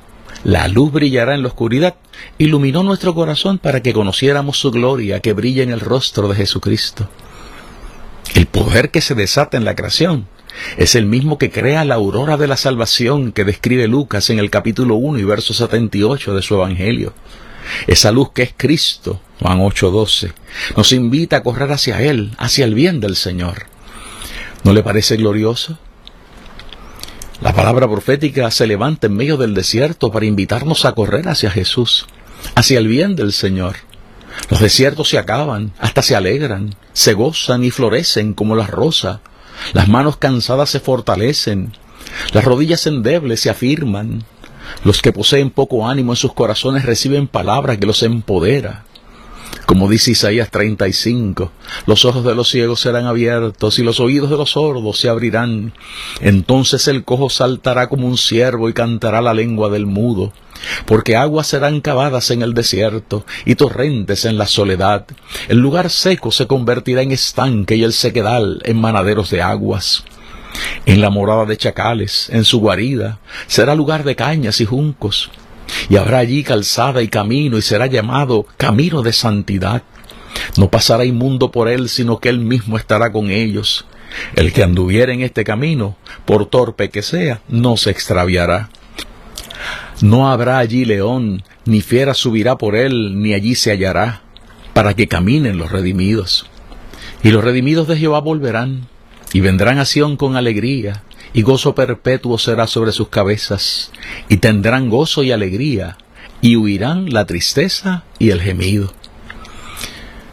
la 0.45 0.67
luz 0.67 0.91
brillará 0.91 1.35
en 1.35 1.43
la 1.43 1.49
oscuridad, 1.49 1.95
iluminó 2.39 2.83
nuestro 2.83 3.15
corazón 3.15 3.59
para 3.59 3.83
que 3.83 3.93
conociéramos 3.93 4.59
su 4.59 4.71
gloria 4.71 5.21
que 5.21 5.35
brilla 5.35 5.63
en 5.63 5.71
el 5.71 5.81
rostro 5.81 6.27
de 6.29 6.37
Jesucristo. 6.37 7.09
El 8.35 8.47
poder 8.47 8.91
que 8.91 9.03
se 9.03 9.15
desata 9.15 9.59
en 9.59 9.67
la 9.67 9.77
creación 9.77 10.27
es 10.77 10.95
el 10.95 11.07
mismo 11.07 11.39
que 11.39 11.51
crea 11.51 11.85
la 11.85 11.95
aurora 11.97 12.37
de 12.37 12.47
la 12.47 12.57
salvación 12.57 13.33
que 13.33 13.45
describe 13.45 13.89
Lucas 13.89 14.31
en 14.31 14.39
el 14.39 14.51
capítulo 14.51 14.97
1 14.97 15.19
y 15.19 15.25
verso 15.25 15.55
78 15.55 16.35
de 16.35 16.43
su 16.43 16.55
Evangelio. 16.55 17.15
Esa 17.87 18.13
luz 18.13 18.31
que 18.33 18.43
es 18.43 18.55
Cristo, 18.57 19.21
Juan 19.41 19.61
8:12, 19.61 20.33
nos 20.77 20.93
invita 20.93 21.39
a 21.39 21.43
correr 21.43 21.71
hacia 21.73 22.03
Él, 22.03 22.33
hacia 22.39 22.65
el 22.65 22.75
bien 22.75 23.01
del 23.01 23.17
Señor. 23.17 23.67
¿No 24.65 24.73
le 24.73 24.83
parece 24.83 25.17
glorioso? 25.17 25.79
La 27.41 27.53
palabra 27.53 27.89
profética 27.89 28.51
se 28.53 28.69
levanta 28.69 29.09
en 29.09 29.17
medio 29.17 29.37
del 29.37 29.55
desierto 29.55 30.13
para 30.13 30.27
invitarnos 30.27 30.85
a 30.85 30.93
correr 30.93 31.29
hacia 31.29 31.51
Jesús, 31.51 32.07
hacia 32.55 32.79
el 32.79 32.87
bien 32.87 33.17
del 33.17 33.33
Señor. 33.33 33.77
Los 34.49 34.61
desiertos 34.61 35.09
se 35.09 35.19
acaban, 35.19 35.73
hasta 35.79 36.03
se 36.03 36.15
alegran, 36.15 36.75
se 36.93 37.15
gozan 37.15 37.65
y 37.65 37.71
florecen 37.71 38.35
como 38.35 38.55
la 38.55 38.67
rosa. 38.67 39.21
Las 39.73 39.89
manos 39.89 40.17
cansadas 40.17 40.71
se 40.71 40.81
fortalecen, 40.81 41.73
las 42.33 42.45
rodillas 42.45 42.87
endebles 42.87 43.41
se 43.41 43.51
afirman. 43.51 44.25
Los 44.85 45.03
que 45.03 45.13
poseen 45.13 45.51
poco 45.51 45.89
ánimo 45.89 46.13
en 46.13 46.17
sus 46.17 46.33
corazones 46.33 46.85
reciben 46.85 47.27
palabra 47.27 47.77
que 47.77 47.87
los 47.87 48.03
empodera. 48.03 48.85
Como 49.67 49.89
dice 49.89 50.11
Isaías 50.11 50.51
35, 50.51 51.53
los 51.87 52.05
ojos 52.05 52.25
de 52.25 52.35
los 52.35 52.49
ciegos 52.49 52.81
serán 52.81 53.07
abiertos 53.07 53.79
y 53.79 53.83
los 53.83 54.01
oídos 54.01 54.29
de 54.31 54.37
los 54.37 54.51
sordos 54.51 54.99
se 54.99 55.09
abrirán. 55.09 55.73
Entonces 56.21 56.89
el 56.89 57.05
cojo 57.05 57.31
saltará 57.31 57.89
como 57.89 58.07
un 58.07 58.19
ciervo 58.19 58.69
y 58.69 58.73
cantará 58.73 59.21
la 59.21 59.35
lengua 59.35 59.71
del 59.71 59.87
mudo. 59.87 60.33
Porque 60.87 61.17
aguas 61.17 61.47
serán 61.47 61.81
cavadas 61.81 62.31
en 62.31 62.43
el 62.43 62.55
desierto 62.55 63.25
y 63.45 63.55
torrentes 63.55 64.25
en 64.25 64.37
la 64.37 64.47
soledad. 64.47 65.07
El 65.49 65.59
lugar 65.59 65.91
seco 65.91 66.31
se 66.31 66.47
convertirá 66.47 67.03
en 67.03 67.13
estanque 67.13 67.77
y 67.77 67.85
el 67.85 67.93
sequedal 67.93 68.63
en 68.65 68.81
manaderos 68.81 69.31
de 69.31 69.43
aguas. 69.43 70.05
En 70.87 71.01
la 71.01 71.11
morada 71.11 71.47
de 71.47 71.57
chacales, 71.57 72.29
en 72.31 72.45
su 72.45 72.61
guarida, 72.61 73.19
será 73.47 73.75
lugar 73.75 74.05
de 74.05 74.17
cañas 74.17 74.61
y 74.61 74.67
juncos 74.67 75.31
y 75.89 75.97
habrá 75.97 76.19
allí 76.19 76.43
calzada 76.43 77.03
y 77.03 77.09
camino, 77.09 77.59
y 77.59 77.63
será 77.63 77.87
llamado 77.87 78.47
camino 78.57 79.03
de 79.03 79.13
santidad. 79.13 79.83
No 80.57 80.71
pasará 80.71 81.05
inmundo 81.05 81.51
por 81.51 81.69
él, 81.69 81.89
sino 81.89 82.19
que 82.19 82.29
él 82.29 82.39
mismo 82.39 82.77
estará 82.77 83.13
con 83.13 83.31
ellos. 83.31 83.87
El 84.35 84.53
que 84.53 84.63
anduviera 84.63 85.13
en 85.13 85.23
este 85.23 85.45
camino, 85.45 85.97
por 86.25 86.47
torpe 86.47 86.91
que 86.91 87.03
sea, 87.03 87.41
no 87.49 87.77
se 87.77 87.91
extraviará. 87.91 88.71
No 90.01 90.31
habrá 90.31 90.59
allí 90.59 90.85
león, 90.85 91.45
ni 91.65 91.81
fiera 91.81 92.15
subirá 92.15 92.59
por 92.59 92.77
él, 92.77 93.23
ni 93.23 93.35
allí 93.35 93.55
se 93.55 93.71
hallará, 93.71 94.23
para 94.75 94.95
que 94.95 95.07
caminen 95.07 95.59
los 95.59 95.71
redimidos. 95.71 96.47
Y 97.23 97.31
los 97.31 97.45
redimidos 97.45 97.87
de 97.89 97.97
Jehová 97.97 98.21
volverán, 98.21 98.89
y 99.33 99.41
vendrán 99.41 99.79
a 99.79 99.85
Sión 99.85 100.17
con 100.17 100.37
alegría, 100.37 101.03
y 101.35 101.43
gozo 101.43 101.75
perpetuo 101.75 102.39
será 102.39 102.67
sobre 102.67 102.93
sus 102.93 103.09
cabezas, 103.09 103.91
y 104.29 104.39
tendrán 104.39 104.91
gozo 104.91 105.23
y 105.23 105.33
alegría, 105.33 105.97
y 106.41 106.57
huirán 106.57 107.13
la 107.13 107.27
tristeza 107.27 108.05
y 108.19 108.31
el 108.31 108.41
gemido. 108.41 108.93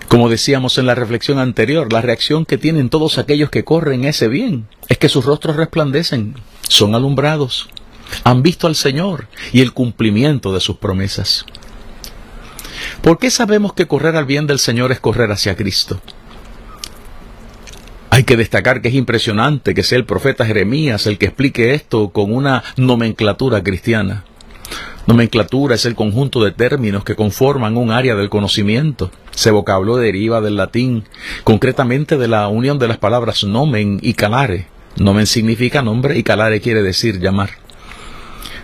Como 0.07 0.27
decíamos 0.27 0.77
en 0.79 0.87
la 0.87 0.95
reflexión 0.95 1.37
anterior, 1.37 1.93
la 1.93 2.01
reacción 2.01 2.45
que 2.45 2.57
tienen 2.57 2.89
todos 2.89 3.19
aquellos 3.19 3.51
que 3.51 3.63
corren 3.63 4.05
ese 4.05 4.27
bien 4.27 4.67
es 4.87 4.97
que 4.97 5.07
sus 5.07 5.23
rostros 5.23 5.55
resplandecen, 5.55 6.35
son 6.67 6.95
alumbrados, 6.95 7.69
han 8.23 8.41
visto 8.41 8.65
al 8.65 8.75
Señor 8.75 9.27
y 9.53 9.61
el 9.61 9.71
cumplimiento 9.71 10.51
de 10.51 10.59
sus 10.59 10.77
promesas. 10.77 11.45
¿Por 13.01 13.19
qué 13.19 13.29
sabemos 13.29 13.73
que 13.73 13.87
correr 13.87 14.15
al 14.15 14.25
bien 14.25 14.47
del 14.47 14.59
Señor 14.59 14.91
es 14.91 14.99
correr 14.99 15.31
hacia 15.31 15.55
Cristo? 15.55 16.01
Hay 18.11 18.23
que 18.23 18.37
destacar 18.37 18.81
que 18.81 18.89
es 18.89 18.95
impresionante 18.95 19.75
que 19.75 19.83
sea 19.83 19.97
el 19.97 20.05
profeta 20.05 20.45
Jeremías 20.45 21.05
el 21.05 21.17
que 21.17 21.27
explique 21.27 21.73
esto 21.73 22.09
con 22.09 22.33
una 22.33 22.63
nomenclatura 22.75 23.61
cristiana. 23.63 24.25
Nomenclatura 25.05 25.75
es 25.75 25.85
el 25.85 25.95
conjunto 25.95 26.43
de 26.43 26.51
términos 26.51 27.03
que 27.03 27.15
conforman 27.15 27.77
un 27.77 27.91
área 27.91 28.15
del 28.15 28.29
conocimiento. 28.29 29.11
Ese 29.33 29.51
vocablo 29.51 29.97
deriva 29.97 30.41
del 30.41 30.57
latín, 30.57 31.05
concretamente 31.43 32.17
de 32.17 32.27
la 32.27 32.47
unión 32.47 32.77
de 32.79 32.87
las 32.87 32.97
palabras 32.97 33.43
nomen 33.43 33.99
y 34.01 34.13
calare. 34.13 34.67
Nomen 34.97 35.25
significa 35.25 35.81
nombre 35.81 36.17
y 36.17 36.23
calare 36.23 36.61
quiere 36.61 36.83
decir 36.83 37.19
llamar. 37.19 37.51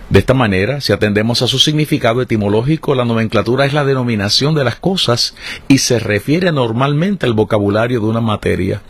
De 0.08 0.20
esta 0.20 0.34
manera, 0.34 0.80
si 0.80 0.92
atendemos 0.92 1.42
a 1.42 1.48
su 1.48 1.58
significado 1.58 2.22
etimológico, 2.22 2.94
la 2.94 3.04
nomenclatura 3.04 3.66
es 3.66 3.72
la 3.72 3.84
denominación 3.84 4.54
de 4.54 4.62
las 4.62 4.76
cosas 4.76 5.34
y 5.66 5.78
se 5.78 5.98
refiere 5.98 6.52
normalmente 6.52 7.26
al 7.26 7.32
vocabulario 7.32 7.98
de 7.98 8.06
una 8.06 8.20
materia. 8.20 8.82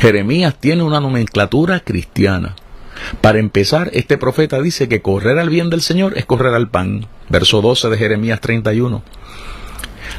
Jeremías 0.00 0.58
tiene 0.58 0.82
una 0.82 0.98
nomenclatura 0.98 1.78
cristiana. 1.80 2.56
Para 3.20 3.38
empezar, 3.38 3.90
este 3.92 4.18
profeta 4.18 4.60
dice 4.60 4.88
que 4.88 5.00
correr 5.00 5.38
al 5.38 5.48
bien 5.48 5.70
del 5.70 5.80
Señor 5.80 6.18
es 6.18 6.26
correr 6.26 6.54
al 6.54 6.68
pan. 6.68 7.06
Verso 7.28 7.62
12 7.62 7.90
de 7.90 7.96
Jeremías 7.96 8.40
31. 8.40 9.02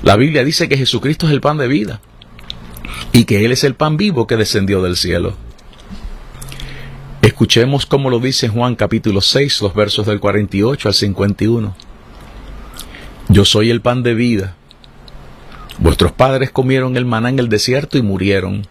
La 0.04 0.16
Biblia 0.16 0.46
dice 0.46 0.70
que 0.70 0.78
Jesucristo 0.78 1.28
es 1.28 1.34
el 1.34 1.42
pan 1.42 1.58
de 1.58 1.68
vida 1.68 2.00
y 3.12 3.26
que 3.26 3.44
Él 3.44 3.52
es 3.52 3.66
el 3.66 3.76
pan 3.76 3.98
vivo 3.98 4.26
que 4.26 4.38
descendió 4.38 4.82
del 4.82 4.96
cielo. 4.96 5.36
Escuchemos 7.22 7.86
cómo 7.86 8.10
lo 8.10 8.20
dice 8.20 8.48
Juan 8.48 8.76
capítulo 8.76 9.20
6, 9.20 9.62
los 9.62 9.74
versos 9.74 10.06
del 10.08 10.22
48 10.22 10.88
al 10.88 10.94
51. 10.94 11.76
Yo 13.28 13.44
soy 13.44 13.70
el 13.72 13.82
pan 13.82 14.04
de 14.04 14.14
vida. 14.14 14.56
Vuestros 15.80 16.14
padres 16.14 16.50
comieron 16.50 16.96
el 16.96 17.04
maná 17.04 17.28
en 17.28 17.38
el 17.40 17.50
desierto 17.50 17.98
y 17.98 18.02
murieron. 18.02 18.66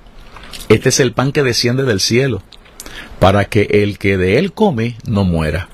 Este 0.71 0.89
es 0.89 0.99
el 0.99 1.13
pan 1.13 1.33
que 1.33 1.43
desciende 1.43 1.83
del 1.83 2.01
cielo, 2.01 2.43
para 3.19 3.45
que 3.45 3.69
el 3.71 3.99
que 3.99 4.17
de 4.17 4.39
él 4.39 4.55
come 4.55 4.97
no 5.07 5.25
muera. 5.25 5.69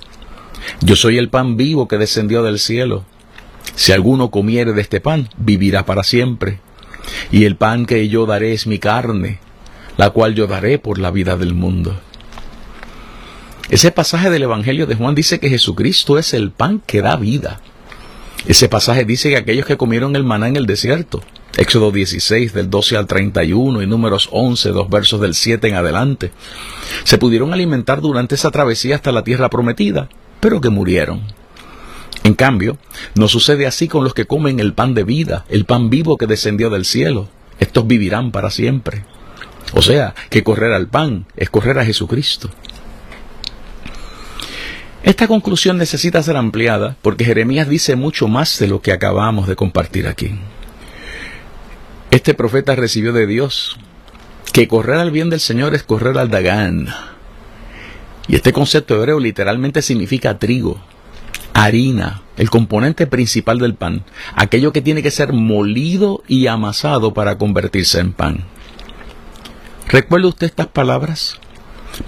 Yo 0.81 0.97
soy 0.97 1.19
el 1.19 1.29
pan 1.29 1.57
vivo 1.57 1.87
que 1.87 1.97
descendió 1.97 2.43
del 2.43 2.59
cielo. 2.59 3.05
Si 3.77 3.93
alguno 3.93 4.33
comiere 4.33 4.73
de 4.73 4.83
este 4.83 5.01
pan, 5.01 5.29
vivirá 5.37 5.87
para 5.87 6.03
siempre. 6.03 6.59
Y 7.31 7.45
el 7.45 7.55
pan 7.55 7.87
que 7.87 8.09
yo 8.09 8.27
daré 8.27 8.53
es 8.53 8.67
mi 8.67 8.81
carne, 8.81 9.39
la 9.97 10.11
cual 10.11 10.35
yo 10.35 10.49
daré 10.49 10.81
por 10.81 10.99
la 10.99 11.13
vida 11.13 11.37
del 11.37 11.55
mundo. 11.55 12.01
Ese 13.71 13.91
pasaje 13.91 14.31
del 14.31 14.43
Evangelio 14.43 14.87
de 14.87 14.95
Juan 14.95 15.15
dice 15.15 15.41
que 15.41 15.49
Jesucristo 15.49 16.19
es 16.19 16.35
el 16.35 16.51
pan 16.51 16.83
que 16.87 17.01
da 17.01 17.17
vida. 17.17 17.61
Ese 18.47 18.69
pasaje 18.69 19.05
dice 19.05 19.31
que 19.31 19.39
aquellos 19.39 19.65
que 19.65 19.79
comieron 19.79 20.17
el 20.17 20.25
maná 20.25 20.49
en 20.49 20.57
el 20.57 20.67
desierto, 20.67 21.23
Éxodo 21.57 21.91
16 21.91 22.53
del 22.53 22.69
12 22.69 22.97
al 22.97 23.07
31 23.07 23.81
y 23.81 23.87
números 23.87 24.29
11, 24.33 24.71
dos 24.71 24.91
versos 24.91 25.21
del 25.21 25.35
7 25.35 25.69
en 25.69 25.77
adelante. 25.77 26.31
Se 27.05 27.17
pudieron 27.17 27.55
alimentar 27.55 28.03
durante 28.03 28.35
esa 28.35 28.51
travesía 28.51 28.97
hasta 28.97 29.13
la 29.13 29.25
tierra 29.25 29.49
prometida, 29.49 30.09
pero 30.41 30.61
que 30.61 30.69
murieron. 30.69 31.23
En 32.23 32.35
cambio, 32.35 32.77
no 33.15 33.29
sucede 33.29 33.67
así 33.67 33.89
con 33.89 34.05
los 34.05 34.15
que 34.15 34.27
comen 34.27 34.61
el 34.61 34.75
pan 34.75 34.95
de 34.95 35.05
vida, 35.05 35.45
el 35.49 35.65
pan 35.65 35.89
vivo 35.89 36.19
que 36.19 36.27
descendió 36.27 36.71
del 36.71 36.85
cielo. 36.85 37.29
Estos 37.61 37.87
vivirán 37.87 38.31
para 38.31 38.51
siempre. 38.51 39.05
O 39.73 39.81
sea, 39.81 40.15
que 40.29 40.43
correr 40.43 40.73
al 40.73 40.89
pan 40.89 41.27
es 41.37 41.51
correr 41.51 41.79
a 41.79 41.85
Jesucristo. 41.85 42.51
Esta 45.05 45.29
conclusión 45.29 45.77
necesita 45.77 46.23
ser 46.23 46.39
ampliada 46.39 46.97
porque 47.03 47.27
Jeremías 47.27 47.69
dice 47.69 47.95
mucho 47.95 48.27
más 48.27 48.59
de 48.59 48.69
lo 48.69 48.81
que 48.81 48.91
acabamos 48.91 49.47
de 49.47 49.55
compartir 49.55 50.09
aquí. 50.09 50.31
Este 52.11 52.33
profeta 52.33 52.75
recibió 52.75 53.13
de 53.13 53.27
Dios 53.27 53.77
que 54.55 54.67
correr 54.67 54.97
al 54.97 55.11
bien 55.11 55.29
del 55.29 55.41
Señor 55.41 55.75
es 55.75 55.83
correr 55.83 56.17
al 56.17 56.31
Dagán. 56.31 56.89
Y 58.29 58.37
este 58.37 58.55
concepto 58.55 58.95
hebreo 58.95 59.21
literalmente 59.21 59.83
significa 59.83 60.39
trigo, 60.39 60.81
harina, 61.53 62.23
el 62.39 62.49
componente 62.49 63.07
principal 63.07 63.59
del 63.59 63.75
pan, 63.75 64.05
aquello 64.35 64.73
que 64.73 64.81
tiene 64.81 65.03
que 65.03 65.11
ser 65.11 65.35
molido 65.35 66.23
y 66.27 66.47
amasado 66.47 67.13
para 67.13 67.37
convertirse 67.37 68.01
en 68.01 68.15
pan. 68.15 68.45
¿Recuerda 69.89 70.29
usted 70.29 70.47
estas 70.47 70.69
palabras? 70.69 71.39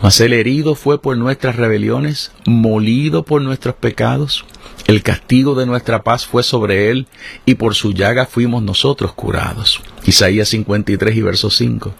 Mas 0.03 0.21
el 0.21 0.33
herido 0.33 0.75
fue 0.75 1.01
por 1.01 1.17
nuestras 1.17 1.57
rebeliones, 1.57 2.33
molido 2.45 3.25
por 3.25 3.43
nuestros 3.43 3.75
pecados. 3.75 4.45
El 4.87 5.03
castigo 5.03 5.55
de 5.55 5.67
nuestra 5.67 6.03
paz 6.03 6.27
fue 6.27 6.43
sobre 6.43 6.91
él, 6.91 7.07
y 7.45 7.55
por 7.55 7.75
su 7.75 7.93
llaga 7.93 8.27
fuimos 8.27 8.63
nosotros 8.63 9.13
curados. 9.13 9.81
Isaías 10.05 10.49
53 10.49 11.17
y 11.17 11.23
verso 11.23 11.51
5. 11.51 11.95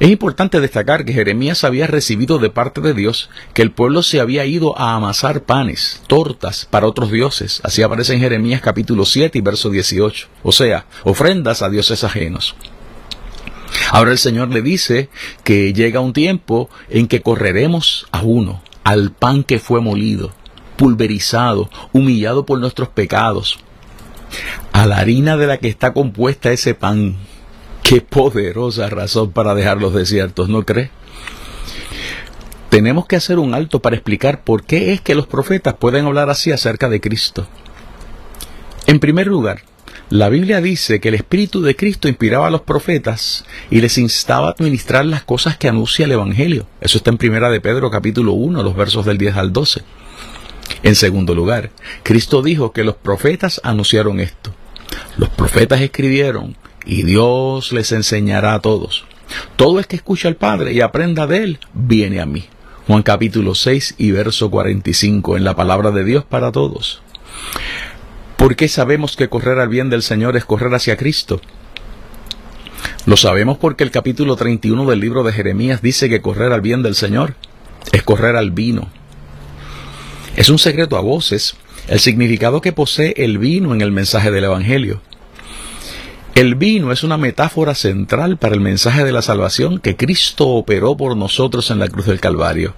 Es 0.00 0.10
importante 0.10 0.60
destacar 0.60 1.04
que 1.04 1.12
Jeremías 1.12 1.64
había 1.64 1.88
recibido 1.88 2.38
de 2.38 2.50
parte 2.50 2.80
de 2.80 2.94
Dios 2.94 3.30
que 3.52 3.62
el 3.62 3.72
pueblo 3.72 4.04
se 4.04 4.20
había 4.20 4.44
ido 4.44 4.78
a 4.78 4.94
amasar 4.94 5.42
panes, 5.42 6.02
tortas 6.06 6.68
para 6.70 6.86
otros 6.86 7.10
dioses. 7.10 7.60
Así 7.64 7.82
aparece 7.82 8.14
en 8.14 8.20
Jeremías 8.20 8.60
capítulo 8.60 9.04
7 9.04 9.36
y 9.36 9.40
verso 9.40 9.70
18. 9.70 10.28
O 10.44 10.52
sea, 10.52 10.86
ofrendas 11.02 11.62
a 11.62 11.68
dioses 11.68 12.04
ajenos. 12.04 12.54
Ahora 13.90 14.12
el 14.12 14.18
Señor 14.18 14.48
le 14.48 14.62
dice 14.62 15.08
que 15.44 15.72
llega 15.72 16.00
un 16.00 16.12
tiempo 16.12 16.68
en 16.88 17.08
que 17.08 17.22
correremos 17.22 18.06
a 18.12 18.22
uno, 18.22 18.62
al 18.84 19.12
pan 19.12 19.44
que 19.44 19.58
fue 19.58 19.80
molido, 19.80 20.32
pulverizado, 20.76 21.70
humillado 21.92 22.46
por 22.46 22.58
nuestros 22.60 22.88
pecados, 22.88 23.58
a 24.72 24.86
la 24.86 24.98
harina 24.98 25.36
de 25.36 25.46
la 25.46 25.58
que 25.58 25.68
está 25.68 25.92
compuesta 25.92 26.52
ese 26.52 26.74
pan. 26.74 27.16
Qué 27.82 28.00
poderosa 28.00 28.88
razón 28.90 29.32
para 29.32 29.54
dejar 29.54 29.78
los 29.78 29.94
desiertos, 29.94 30.48
¿no 30.48 30.64
cree? 30.64 30.90
Tenemos 32.68 33.06
que 33.06 33.16
hacer 33.16 33.38
un 33.38 33.54
alto 33.54 33.80
para 33.80 33.96
explicar 33.96 34.44
por 34.44 34.64
qué 34.64 34.92
es 34.92 35.00
que 35.00 35.14
los 35.14 35.26
profetas 35.26 35.74
pueden 35.74 36.04
hablar 36.04 36.28
así 36.28 36.52
acerca 36.52 36.90
de 36.90 37.00
Cristo. 37.00 37.48
En 38.86 39.00
primer 39.00 39.26
lugar, 39.26 39.62
la 40.10 40.30
Biblia 40.30 40.62
dice 40.62 41.00
que 41.00 41.08
el 41.08 41.16
Espíritu 41.16 41.60
de 41.60 41.76
Cristo 41.76 42.08
inspiraba 42.08 42.46
a 42.46 42.50
los 42.50 42.62
profetas 42.62 43.44
y 43.70 43.82
les 43.82 43.98
instaba 43.98 44.48
a 44.48 44.50
administrar 44.52 45.04
las 45.04 45.22
cosas 45.22 45.58
que 45.58 45.68
anuncia 45.68 46.06
el 46.06 46.12
Evangelio. 46.12 46.66
Eso 46.80 46.96
está 46.96 47.10
en 47.10 47.18
Primera 47.18 47.50
de 47.50 47.60
Pedro 47.60 47.90
capítulo 47.90 48.32
1, 48.32 48.62
los 48.62 48.74
versos 48.74 49.04
del 49.04 49.18
10 49.18 49.36
al 49.36 49.52
12. 49.52 49.82
En 50.82 50.94
segundo 50.94 51.34
lugar, 51.34 51.70
Cristo 52.04 52.40
dijo 52.40 52.72
que 52.72 52.84
los 52.84 52.94
profetas 52.94 53.60
anunciaron 53.64 54.20
esto. 54.20 54.54
Los 55.18 55.28
profetas 55.28 55.82
escribieron 55.82 56.56
y 56.86 57.02
Dios 57.02 57.72
les 57.72 57.92
enseñará 57.92 58.54
a 58.54 58.60
todos. 58.60 59.04
Todo 59.56 59.78
el 59.78 59.86
que 59.86 59.96
escucha 59.96 60.28
al 60.28 60.36
Padre 60.36 60.72
y 60.72 60.80
aprenda 60.80 61.26
de 61.26 61.42
él, 61.42 61.58
viene 61.74 62.20
a 62.20 62.26
mí. 62.26 62.46
Juan 62.86 63.02
capítulo 63.02 63.54
6 63.54 63.96
y 63.98 64.12
verso 64.12 64.50
45 64.50 65.36
en 65.36 65.44
la 65.44 65.54
palabra 65.54 65.90
de 65.90 66.04
Dios 66.04 66.24
para 66.24 66.50
todos. 66.50 67.02
¿Por 68.38 68.54
qué 68.54 68.68
sabemos 68.68 69.16
que 69.16 69.28
correr 69.28 69.58
al 69.58 69.68
bien 69.68 69.90
del 69.90 70.00
Señor 70.00 70.36
es 70.36 70.44
correr 70.44 70.72
hacia 70.72 70.96
Cristo? 70.96 71.40
Lo 73.04 73.16
sabemos 73.16 73.58
porque 73.58 73.82
el 73.82 73.90
capítulo 73.90 74.36
31 74.36 74.88
del 74.88 75.00
libro 75.00 75.24
de 75.24 75.32
Jeremías 75.32 75.82
dice 75.82 76.08
que 76.08 76.22
correr 76.22 76.52
al 76.52 76.60
bien 76.60 76.84
del 76.84 76.94
Señor 76.94 77.34
es 77.90 78.04
correr 78.04 78.36
al 78.36 78.52
vino. 78.52 78.90
Es 80.36 80.50
un 80.50 80.60
secreto 80.60 80.96
a 80.96 81.00
voces 81.00 81.56
el 81.88 81.98
significado 81.98 82.60
que 82.60 82.72
posee 82.72 83.12
el 83.16 83.38
vino 83.38 83.74
en 83.74 83.80
el 83.80 83.90
mensaje 83.90 84.30
del 84.30 84.44
Evangelio. 84.44 85.02
El 86.36 86.54
vino 86.54 86.92
es 86.92 87.02
una 87.02 87.16
metáfora 87.16 87.74
central 87.74 88.36
para 88.36 88.54
el 88.54 88.60
mensaje 88.60 89.02
de 89.02 89.10
la 89.10 89.22
salvación 89.22 89.80
que 89.80 89.96
Cristo 89.96 90.46
operó 90.46 90.96
por 90.96 91.16
nosotros 91.16 91.72
en 91.72 91.80
la 91.80 91.88
cruz 91.88 92.06
del 92.06 92.20
Calvario. 92.20 92.74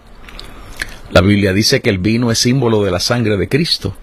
La 1.11 1.21
Biblia 1.21 1.53
dice 1.53 1.83
que 1.83 1.91
el 1.91 1.99
vino 1.99 2.31
es 2.31 2.39
símbolo 2.39 2.83
de 2.83 2.91
la 2.91 2.99
sangre 2.99 3.37
de 3.37 3.47
Cristo 3.47 3.95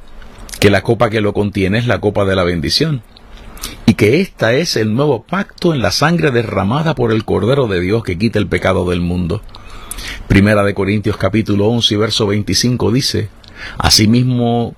que 0.60 0.70
la 0.70 0.82
copa 0.82 1.10
que 1.10 1.22
lo 1.22 1.34
contiene 1.34 1.78
es 1.78 1.88
la 1.88 2.00
copa 2.00 2.26
de 2.26 2.36
la 2.36 2.44
bendición, 2.44 3.04
y 3.86 3.94
que 3.94 4.22
esta 4.22 4.54
es 4.54 4.76
el 4.76 4.94
nuevo 4.94 5.24
pacto 5.24 5.74
en 5.74 5.82
la 5.82 5.92
sangre 5.92 6.32
derramada 6.32 6.96
por 6.96 7.12
el 7.12 7.26
Cordero 7.26 7.68
de 7.68 7.80
Dios 7.80 8.04
que 8.04 8.18
quita 8.18 8.40
el 8.40 8.48
pecado 8.48 8.90
del 8.90 9.02
mundo. 9.02 9.42
Primera 10.28 10.64
de 10.64 10.74
Corintios 10.74 11.18
capítulo 11.18 11.68
11 11.68 11.94
y 11.94 11.98
verso 11.98 12.28
25 12.28 12.92
dice, 12.92 13.30
Asimismo 13.78 14.76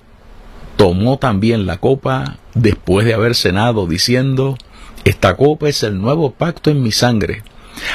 tomó 0.76 1.18
también 1.18 1.66
la 1.66 1.78
copa 1.78 2.38
después 2.54 3.04
de 3.04 3.14
haber 3.14 3.34
cenado, 3.34 3.86
diciendo, 3.86 4.56
Esta 5.04 5.36
copa 5.36 5.68
es 5.68 5.82
el 5.82 6.00
nuevo 6.00 6.32
pacto 6.32 6.70
en 6.70 6.82
mi 6.82 6.92
sangre. 6.92 7.42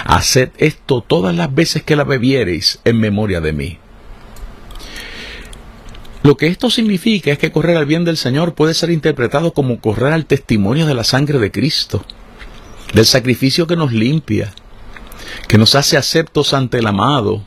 Haced 0.05 0.49
esto 0.57 1.01
todas 1.01 1.35
las 1.35 1.53
veces 1.53 1.83
que 1.83 1.95
la 1.95 2.03
bebiereis 2.03 2.79
en 2.85 2.99
memoria 2.99 3.41
de 3.41 3.53
mí. 3.53 3.77
Lo 6.25 6.37
que 6.37 6.47
esto 6.47 6.71
significa 6.71 7.31
es 7.31 7.37
que 7.37 7.51
correr 7.51 7.77
al 7.77 7.85
bien 7.85 8.03
del 8.03 8.17
Señor 8.17 8.55
puede 8.55 8.73
ser 8.73 8.89
interpretado 8.89 9.53
como 9.53 9.79
correr 9.79 10.11
al 10.11 10.25
testimonio 10.25 10.87
de 10.87 10.95
la 10.95 11.03
sangre 11.03 11.37
de 11.37 11.51
Cristo, 11.51 12.03
del 12.95 13.05
sacrificio 13.05 13.67
que 13.67 13.75
nos 13.75 13.93
limpia, 13.93 14.51
que 15.47 15.59
nos 15.59 15.75
hace 15.75 15.97
aceptos 15.97 16.55
ante 16.55 16.79
el 16.79 16.87
amado, 16.87 17.43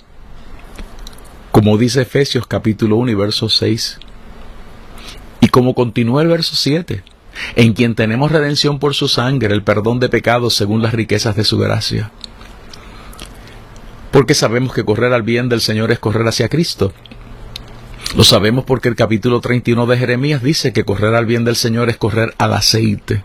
como 1.50 1.76
dice 1.76 2.02
Efesios 2.02 2.46
capítulo 2.46 2.94
1 2.98 3.10
y 3.10 3.14
verso 3.16 3.48
6. 3.48 3.98
Y 5.40 5.48
como 5.48 5.74
continúa 5.74 6.22
el 6.22 6.28
verso 6.28 6.54
7, 6.54 7.02
en 7.56 7.72
quien 7.72 7.96
tenemos 7.96 8.30
redención 8.30 8.78
por 8.78 8.94
su 8.94 9.08
sangre, 9.08 9.52
el 9.52 9.64
perdón 9.64 9.98
de 9.98 10.08
pecados 10.08 10.54
según 10.54 10.82
las 10.82 10.94
riquezas 10.94 11.34
de 11.34 11.42
su 11.42 11.58
gracia. 11.58 12.12
Porque 14.12 14.34
sabemos 14.34 14.72
que 14.72 14.84
correr 14.84 15.12
al 15.12 15.22
bien 15.24 15.48
del 15.48 15.62
Señor 15.62 15.90
es 15.90 15.98
correr 15.98 16.28
hacia 16.28 16.48
Cristo. 16.48 16.92
Lo 18.16 18.24
sabemos 18.24 18.64
porque 18.64 18.88
el 18.88 18.96
capítulo 18.96 19.40
31 19.40 19.86
de 19.86 19.98
Jeremías 19.98 20.42
dice 20.42 20.72
que 20.72 20.84
correr 20.84 21.14
al 21.14 21.26
bien 21.26 21.44
del 21.44 21.56
Señor 21.56 21.90
es 21.90 21.98
correr 21.98 22.34
al 22.38 22.54
aceite. 22.54 23.22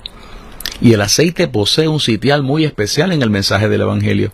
Y 0.81 0.93
el 0.93 1.01
aceite 1.01 1.47
posee 1.47 1.87
un 1.87 1.99
sitial 1.99 2.43
muy 2.43 2.65
especial 2.65 3.11
en 3.11 3.21
el 3.21 3.29
mensaje 3.29 3.69
del 3.69 3.81
Evangelio. 3.81 4.33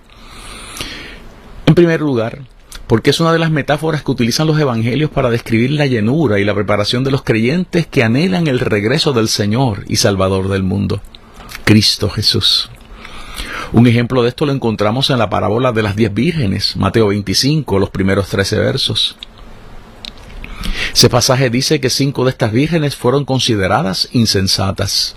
En 1.67 1.75
primer 1.75 2.01
lugar, 2.01 2.39
porque 2.88 3.12
es 3.12 3.19
una 3.19 3.31
de 3.31 3.38
las 3.38 3.51
metáforas 3.51 4.01
que 4.01 4.09
utilizan 4.09 4.47
los 4.47 4.59
evangelios 4.59 5.12
para 5.12 5.29
describir 5.29 5.69
la 5.69 5.85
llenura 5.85 6.39
y 6.39 6.43
la 6.43 6.55
preparación 6.55 7.03
de 7.03 7.12
los 7.12 7.21
creyentes 7.21 7.85
que 7.85 8.03
anhelan 8.03 8.47
el 8.47 8.59
regreso 8.59 9.13
del 9.13 9.27
Señor 9.27 9.85
y 9.88 9.97
Salvador 9.97 10.49
del 10.49 10.63
mundo, 10.63 10.99
Cristo 11.65 12.09
Jesús. 12.09 12.71
Un 13.71 13.85
ejemplo 13.85 14.23
de 14.23 14.29
esto 14.29 14.47
lo 14.47 14.51
encontramos 14.51 15.12
en 15.12 15.19
la 15.19 15.29
parábola 15.29 15.71
de 15.71 15.83
las 15.83 15.95
diez 15.95 16.12
vírgenes, 16.12 16.75
Mateo 16.75 17.09
25, 17.09 17.77
los 17.77 17.91
primeros 17.91 18.27
trece 18.27 18.57
versos. 18.57 19.15
Ese 20.93 21.10
pasaje 21.10 21.49
dice 21.49 21.79
que 21.79 21.89
cinco 21.89 22.25
de 22.25 22.32
estas 22.32 22.51
vírgenes 22.51 22.95
fueron 22.95 23.25
consideradas 23.25 24.10
insensatas. 24.12 25.15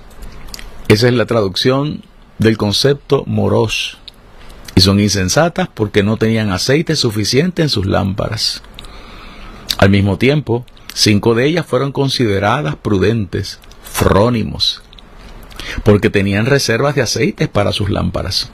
Esa 0.88 1.08
es 1.08 1.14
la 1.14 1.26
traducción 1.26 2.02
del 2.38 2.56
concepto 2.56 3.24
moros. 3.26 3.98
Y 4.74 4.80
son 4.80 5.00
insensatas 5.00 5.68
porque 5.72 6.02
no 6.02 6.16
tenían 6.16 6.50
aceite 6.50 6.96
suficiente 6.96 7.62
en 7.62 7.68
sus 7.68 7.86
lámparas. 7.86 8.62
Al 9.78 9.90
mismo 9.90 10.18
tiempo, 10.18 10.64
cinco 10.94 11.34
de 11.34 11.46
ellas 11.46 11.66
fueron 11.66 11.92
consideradas 11.92 12.76
prudentes, 12.76 13.58
frónimos, 13.82 14.82
porque 15.84 16.10
tenían 16.10 16.46
reservas 16.46 16.94
de 16.94 17.02
aceite 17.02 17.48
para 17.48 17.72
sus 17.72 17.90
lámparas. 17.90 18.48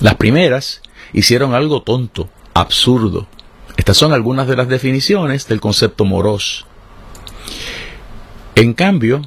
Las 0.00 0.14
primeras 0.14 0.82
hicieron 1.12 1.54
algo 1.54 1.82
tonto, 1.82 2.28
absurdo, 2.54 3.28
estas 3.80 3.96
son 3.96 4.12
algunas 4.12 4.46
de 4.46 4.56
las 4.56 4.68
definiciones 4.68 5.48
del 5.48 5.58
concepto 5.58 6.04
moros. 6.04 6.66
En 8.54 8.74
cambio, 8.74 9.22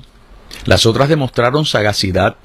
las 0.65 0.85
otras 0.85 1.09
demostraron 1.09 1.65
sagacidad, 1.65 2.35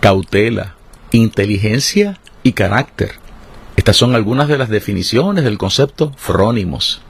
cautela, 0.00 0.76
inteligencia 1.10 2.18
y 2.42 2.52
carácter. 2.52 3.16
Estas 3.76 3.98
son 3.98 4.14
algunas 4.14 4.48
de 4.48 4.56
las 4.56 4.70
definiciones 4.70 5.44
del 5.44 5.58
concepto 5.58 6.14
frónimos. 6.16 7.02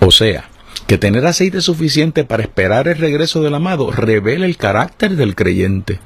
O 0.00 0.10
sea, 0.10 0.48
que 0.88 0.98
tener 0.98 1.24
aceite 1.28 1.60
suficiente 1.60 2.24
para 2.24 2.42
esperar 2.42 2.88
el 2.88 2.98
regreso 2.98 3.40
del 3.40 3.54
amado 3.54 3.92
revela 3.92 4.46
el 4.46 4.56
carácter 4.56 5.14
del 5.14 5.36
creyente. 5.36 6.00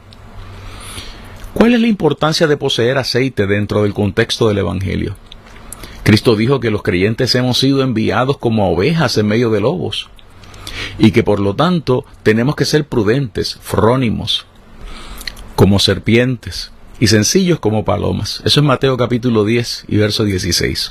¿Cuál 1.54 1.72
es 1.72 1.80
la 1.80 1.86
importancia 1.86 2.46
de 2.46 2.58
poseer 2.58 2.98
aceite 2.98 3.46
dentro 3.46 3.84
del 3.84 3.94
contexto 3.94 4.48
del 4.48 4.58
Evangelio? 4.58 5.16
Cristo 6.10 6.34
dijo 6.34 6.58
que 6.58 6.72
los 6.72 6.82
creyentes 6.82 7.36
hemos 7.36 7.58
sido 7.58 7.82
enviados 7.82 8.36
como 8.36 8.68
ovejas 8.68 9.16
en 9.16 9.28
medio 9.28 9.48
de 9.50 9.60
lobos 9.60 10.10
y 10.98 11.12
que 11.12 11.22
por 11.22 11.38
lo 11.38 11.54
tanto 11.54 12.04
tenemos 12.24 12.56
que 12.56 12.64
ser 12.64 12.84
prudentes, 12.84 13.60
frónimos, 13.62 14.44
como 15.54 15.78
serpientes 15.78 16.72
y 16.98 17.06
sencillos 17.06 17.60
como 17.60 17.84
palomas. 17.84 18.42
Eso 18.44 18.58
es 18.58 18.66
Mateo 18.66 18.96
capítulo 18.96 19.44
10 19.44 19.84
y 19.86 19.98
verso 19.98 20.24
16. 20.24 20.90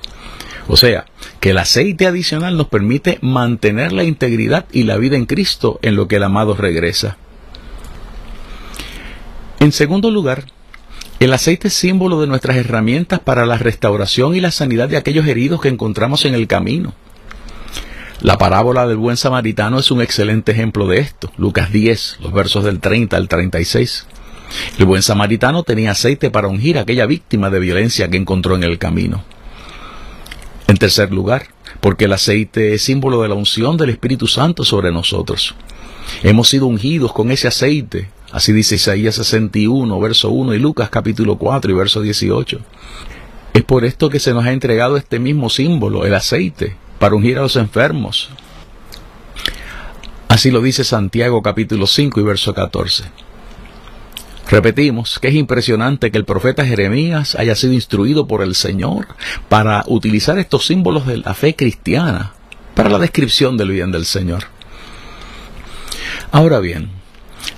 O 0.69 0.77
sea, 0.77 1.03
que 1.41 1.49
el 1.49 1.57
aceite 1.57 2.07
adicional 2.07 2.55
nos 2.55 2.69
permite 2.69 3.19
mantener 3.21 3.91
la 3.91 4.05
integridad 4.05 4.67
y 4.71 4.83
la 4.83 4.95
vida 4.95 5.17
en 5.17 5.25
Cristo 5.25 5.79
en 5.81 5.97
lo 5.97 6.07
que 6.07 6.15
el 6.15 6.23
amado 6.23 6.55
regresa. 6.55 7.17
En 9.59 9.73
segundo 9.73 10.11
lugar, 10.11 10.45
el 11.19 11.33
aceite 11.33 11.67
es 11.67 11.73
símbolo 11.73 12.21
de 12.21 12.27
nuestras 12.27 12.55
herramientas 12.55 13.19
para 13.19 13.45
la 13.45 13.57
restauración 13.57 14.35
y 14.35 14.39
la 14.39 14.51
sanidad 14.51 14.87
de 14.87 14.97
aquellos 14.97 15.27
heridos 15.27 15.59
que 15.59 15.67
encontramos 15.67 16.23
en 16.25 16.33
el 16.33 16.47
camino. 16.47 16.93
La 18.21 18.37
parábola 18.37 18.87
del 18.87 18.97
buen 18.97 19.17
samaritano 19.17 19.79
es 19.79 19.91
un 19.91 20.01
excelente 20.01 20.51
ejemplo 20.51 20.87
de 20.87 20.99
esto. 20.99 21.31
Lucas 21.37 21.71
10, 21.71 22.17
los 22.21 22.33
versos 22.33 22.63
del 22.63 22.79
30 22.79 23.17
al 23.17 23.27
36. 23.27 24.07
El 24.77 24.85
buen 24.85 25.01
samaritano 25.01 25.63
tenía 25.63 25.91
aceite 25.91 26.31
para 26.31 26.47
ungir 26.47 26.77
a 26.77 26.81
aquella 26.81 27.05
víctima 27.05 27.49
de 27.49 27.59
violencia 27.59 28.09
que 28.09 28.17
encontró 28.17 28.55
en 28.55 28.63
el 28.63 28.77
camino. 28.77 29.23
En 30.67 30.77
tercer 30.77 31.11
lugar, 31.11 31.47
porque 31.81 32.05
el 32.05 32.13
aceite 32.13 32.73
es 32.73 32.81
símbolo 32.83 33.21
de 33.21 33.29
la 33.29 33.35
unción 33.35 33.77
del 33.77 33.89
Espíritu 33.89 34.27
Santo 34.27 34.63
sobre 34.63 34.91
nosotros. 34.91 35.55
Hemos 36.23 36.49
sido 36.49 36.67
ungidos 36.67 37.13
con 37.13 37.31
ese 37.31 37.47
aceite, 37.47 38.09
así 38.31 38.53
dice 38.53 38.75
Isaías 38.75 39.15
61, 39.15 39.99
verso 39.99 40.29
1 40.29 40.53
y 40.53 40.59
Lucas 40.59 40.89
capítulo 40.89 41.37
4 41.37 41.71
y 41.71 41.73
verso 41.75 42.01
18. 42.01 42.59
Es 43.53 43.63
por 43.63 43.85
esto 43.85 44.09
que 44.09 44.19
se 44.19 44.33
nos 44.33 44.45
ha 44.45 44.51
entregado 44.51 44.97
este 44.97 45.19
mismo 45.19 45.49
símbolo, 45.49 46.05
el 46.05 46.13
aceite, 46.13 46.75
para 46.99 47.15
ungir 47.15 47.37
a 47.37 47.41
los 47.41 47.55
enfermos. 47.55 48.29
Así 50.27 50.51
lo 50.51 50.61
dice 50.61 50.83
Santiago 50.83 51.41
capítulo 51.41 51.87
5 51.87 52.19
y 52.19 52.23
verso 52.23 52.53
14. 52.53 53.05
Repetimos 54.49 55.19
que 55.19 55.27
es 55.27 55.35
impresionante 55.35 56.11
que 56.11 56.17
el 56.17 56.25
profeta 56.25 56.65
Jeremías 56.65 57.35
haya 57.35 57.55
sido 57.55 57.73
instruido 57.73 58.27
por 58.27 58.41
el 58.41 58.55
Señor 58.55 59.07
para 59.47 59.83
utilizar 59.87 60.39
estos 60.39 60.65
símbolos 60.65 61.05
de 61.05 61.17
la 61.17 61.35
fe 61.35 61.55
cristiana 61.55 62.33
para 62.73 62.89
la 62.89 62.97
descripción 62.97 63.57
del 63.57 63.71
bien 63.71 63.91
del 63.91 64.05
Señor. 64.05 64.45
Ahora 66.31 66.59
bien, 66.59 66.89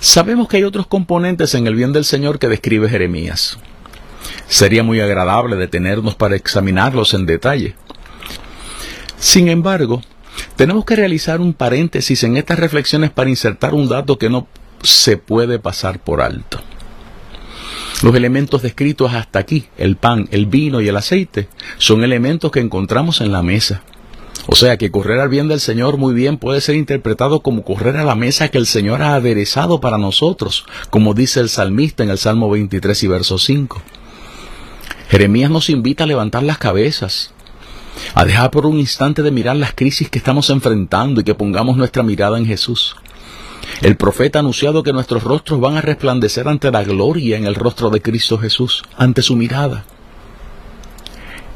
sabemos 0.00 0.48
que 0.48 0.58
hay 0.58 0.64
otros 0.64 0.86
componentes 0.86 1.54
en 1.54 1.66
el 1.66 1.74
bien 1.74 1.92
del 1.92 2.04
Señor 2.04 2.38
que 2.38 2.48
describe 2.48 2.88
Jeremías. 2.88 3.58
Sería 4.46 4.82
muy 4.82 5.00
agradable 5.00 5.56
detenernos 5.56 6.14
para 6.14 6.36
examinarlos 6.36 7.14
en 7.14 7.26
detalle. 7.26 7.74
Sin 9.16 9.48
embargo, 9.48 10.02
tenemos 10.56 10.84
que 10.84 10.96
realizar 10.96 11.40
un 11.40 11.54
paréntesis 11.54 12.22
en 12.24 12.36
estas 12.36 12.58
reflexiones 12.58 13.10
para 13.10 13.30
insertar 13.30 13.74
un 13.74 13.88
dato 13.88 14.18
que 14.18 14.28
no 14.28 14.46
se 14.82 15.16
puede 15.16 15.58
pasar 15.58 16.00
por 16.00 16.20
alto. 16.20 16.60
Los 18.02 18.14
elementos 18.16 18.62
descritos 18.62 19.14
hasta 19.14 19.38
aquí, 19.38 19.68
el 19.78 19.96
pan, 19.96 20.28
el 20.32 20.46
vino 20.46 20.80
y 20.80 20.88
el 20.88 20.96
aceite, 20.96 21.48
son 21.78 22.02
elementos 22.02 22.50
que 22.50 22.60
encontramos 22.60 23.20
en 23.20 23.30
la 23.30 23.42
mesa. 23.42 23.82
O 24.46 24.56
sea 24.56 24.76
que 24.76 24.90
correr 24.90 25.20
al 25.20 25.28
bien 25.28 25.48
del 25.48 25.60
Señor 25.60 25.98
muy 25.98 26.14
bien 26.14 26.36
puede 26.36 26.60
ser 26.60 26.74
interpretado 26.74 27.40
como 27.40 27.64
correr 27.64 27.96
a 27.96 28.04
la 28.04 28.14
mesa 28.14 28.48
que 28.48 28.58
el 28.58 28.66
Señor 28.66 29.02
ha 29.02 29.14
aderezado 29.14 29.80
para 29.80 29.98
nosotros, 29.98 30.66
como 30.90 31.14
dice 31.14 31.40
el 31.40 31.48
salmista 31.48 32.02
en 32.02 32.10
el 32.10 32.18
Salmo 32.18 32.50
23 32.50 33.02
y 33.02 33.06
verso 33.06 33.38
5. 33.38 33.80
Jeremías 35.08 35.50
nos 35.50 35.70
invita 35.70 36.04
a 36.04 36.06
levantar 36.06 36.42
las 36.42 36.58
cabezas, 36.58 37.32
a 38.14 38.24
dejar 38.24 38.50
por 38.50 38.66
un 38.66 38.78
instante 38.78 39.22
de 39.22 39.30
mirar 39.30 39.56
las 39.56 39.74
crisis 39.74 40.10
que 40.10 40.18
estamos 40.18 40.50
enfrentando 40.50 41.20
y 41.20 41.24
que 41.24 41.34
pongamos 41.34 41.76
nuestra 41.76 42.02
mirada 42.02 42.38
en 42.38 42.46
Jesús. 42.46 42.96
El 43.80 43.96
profeta 43.96 44.38
ha 44.38 44.40
anunciado 44.40 44.82
que 44.82 44.92
nuestros 44.92 45.22
rostros 45.22 45.60
van 45.60 45.76
a 45.76 45.82
resplandecer 45.82 46.48
ante 46.48 46.70
la 46.70 46.82
gloria 46.82 47.36
en 47.36 47.46
el 47.46 47.54
rostro 47.54 47.90
de 47.90 48.02
Cristo 48.02 48.38
Jesús, 48.38 48.82
ante 48.96 49.22
su 49.22 49.36
mirada. 49.36 49.84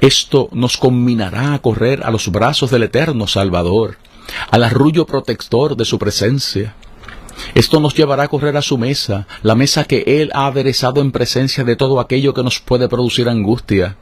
Esto 0.07 0.49
nos 0.53 0.77
combinará 0.77 1.53
a 1.53 1.59
correr 1.59 2.05
a 2.05 2.13
los 2.13 2.31
brazos 2.31 2.71
del 2.71 2.85
eterno 2.85 3.27
Salvador, 3.27 3.99
al 4.53 4.63
arrullo 4.63 5.05
protector 5.05 5.77
de 5.77 5.85
su 5.85 5.99
presencia. 5.99 6.77
Esto 7.57 7.81
nos 7.81 7.93
llevará 7.93 8.23
a 8.23 8.29
correr 8.29 8.57
a 8.57 8.63
su 8.63 8.79
mesa, 8.79 9.27
la 9.43 9.57
mesa 9.57 9.83
que 9.83 10.05
Él 10.07 10.31
ha 10.33 10.47
aderezado 10.47 11.01
en 11.01 11.11
presencia 11.11 11.65
de 11.65 11.75
todo 11.75 11.99
aquello 11.99 12.35
que 12.35 12.45
nos 12.45 12.61
puede 12.61 12.89
producir 12.89 13.29
angustia, 13.29 13.97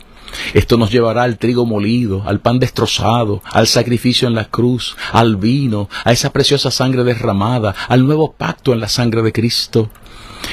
esto 0.53 0.77
nos 0.77 0.90
llevará 0.90 1.23
al 1.23 1.38
trigo 1.38 1.64
molido, 1.64 2.23
al 2.27 2.40
pan 2.40 2.59
destrozado, 2.59 3.43
al 3.45 3.67
sacrificio 3.67 4.29
en 4.29 4.35
la 4.35 4.47
cruz, 4.47 4.97
al 5.12 5.37
vino, 5.37 5.88
a 6.05 6.12
esa 6.12 6.33
preciosa 6.33 6.71
sangre 6.71 7.05
derramada, 7.05 7.75
al 7.88 8.07
nuevo 8.07 8.33
pacto 8.33 8.73
en 8.73 8.81
la 8.81 8.88
sangre 8.88 9.23
de 9.23 9.33
Cristo. 9.33 9.90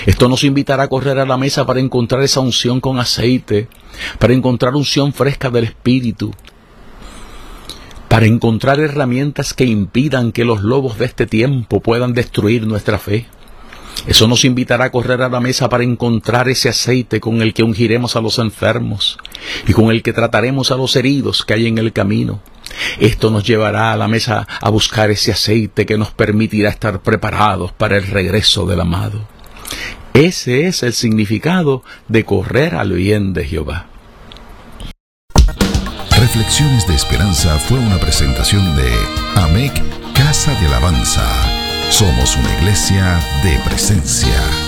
Esto 0.05 0.27
nos 0.27 0.43
invitará 0.43 0.83
a 0.83 0.87
correr 0.87 1.19
a 1.19 1.25
la 1.25 1.37
mesa 1.37 1.65
para 1.65 1.79
encontrar 1.79 2.23
esa 2.23 2.39
unción 2.39 2.81
con 2.81 2.99
aceite, 2.99 3.67
para 4.19 4.33
encontrar 4.33 4.75
unción 4.75 5.13
fresca 5.13 5.49
del 5.49 5.65
Espíritu, 5.65 6.33
para 8.07 8.25
encontrar 8.25 8.79
herramientas 8.79 9.53
que 9.53 9.65
impidan 9.65 10.31
que 10.31 10.43
los 10.43 10.61
lobos 10.61 10.97
de 10.97 11.05
este 11.05 11.27
tiempo 11.27 11.79
puedan 11.79 12.13
destruir 12.13 12.67
nuestra 12.67 12.97
fe. 12.97 13.27
Eso 14.07 14.27
nos 14.27 14.45
invitará 14.45 14.85
a 14.85 14.91
correr 14.91 15.21
a 15.21 15.29
la 15.29 15.39
mesa 15.39 15.69
para 15.69 15.83
encontrar 15.83 16.49
ese 16.49 16.69
aceite 16.69 17.19
con 17.19 17.41
el 17.41 17.53
que 17.53 17.63
ungiremos 17.63 18.15
a 18.15 18.21
los 18.21 18.39
enfermos 18.39 19.17
y 19.67 19.73
con 19.73 19.91
el 19.91 20.01
que 20.01 20.13
trataremos 20.13 20.71
a 20.71 20.77
los 20.77 20.95
heridos 20.95 21.45
que 21.45 21.53
hay 21.53 21.67
en 21.67 21.77
el 21.77 21.93
camino. 21.93 22.41
Esto 22.99 23.29
nos 23.29 23.43
llevará 23.43 23.91
a 23.91 23.97
la 23.97 24.07
mesa 24.07 24.47
a 24.59 24.69
buscar 24.69 25.11
ese 25.11 25.31
aceite 25.31 25.85
que 25.85 25.97
nos 25.97 26.11
permitirá 26.11 26.69
estar 26.69 27.01
preparados 27.01 27.71
para 27.73 27.97
el 27.97 28.07
regreso 28.07 28.65
del 28.65 28.81
amado. 28.81 29.30
Ese 30.13 30.67
es 30.67 30.83
el 30.83 30.93
significado 30.93 31.83
de 32.09 32.25
correr 32.25 32.75
al 32.75 32.91
bien 32.91 33.33
de 33.33 33.45
Jehová. 33.45 33.87
Reflexiones 36.19 36.85
de 36.87 36.95
Esperanza 36.95 37.57
fue 37.59 37.79
una 37.79 37.97
presentación 37.97 38.75
de 38.75 38.91
AMEC 39.35 39.73
Casa 40.13 40.53
de 40.59 40.67
Alabanza. 40.67 41.25
Somos 41.89 42.35
una 42.35 42.57
iglesia 42.59 43.19
de 43.43 43.57
presencia. 43.65 44.60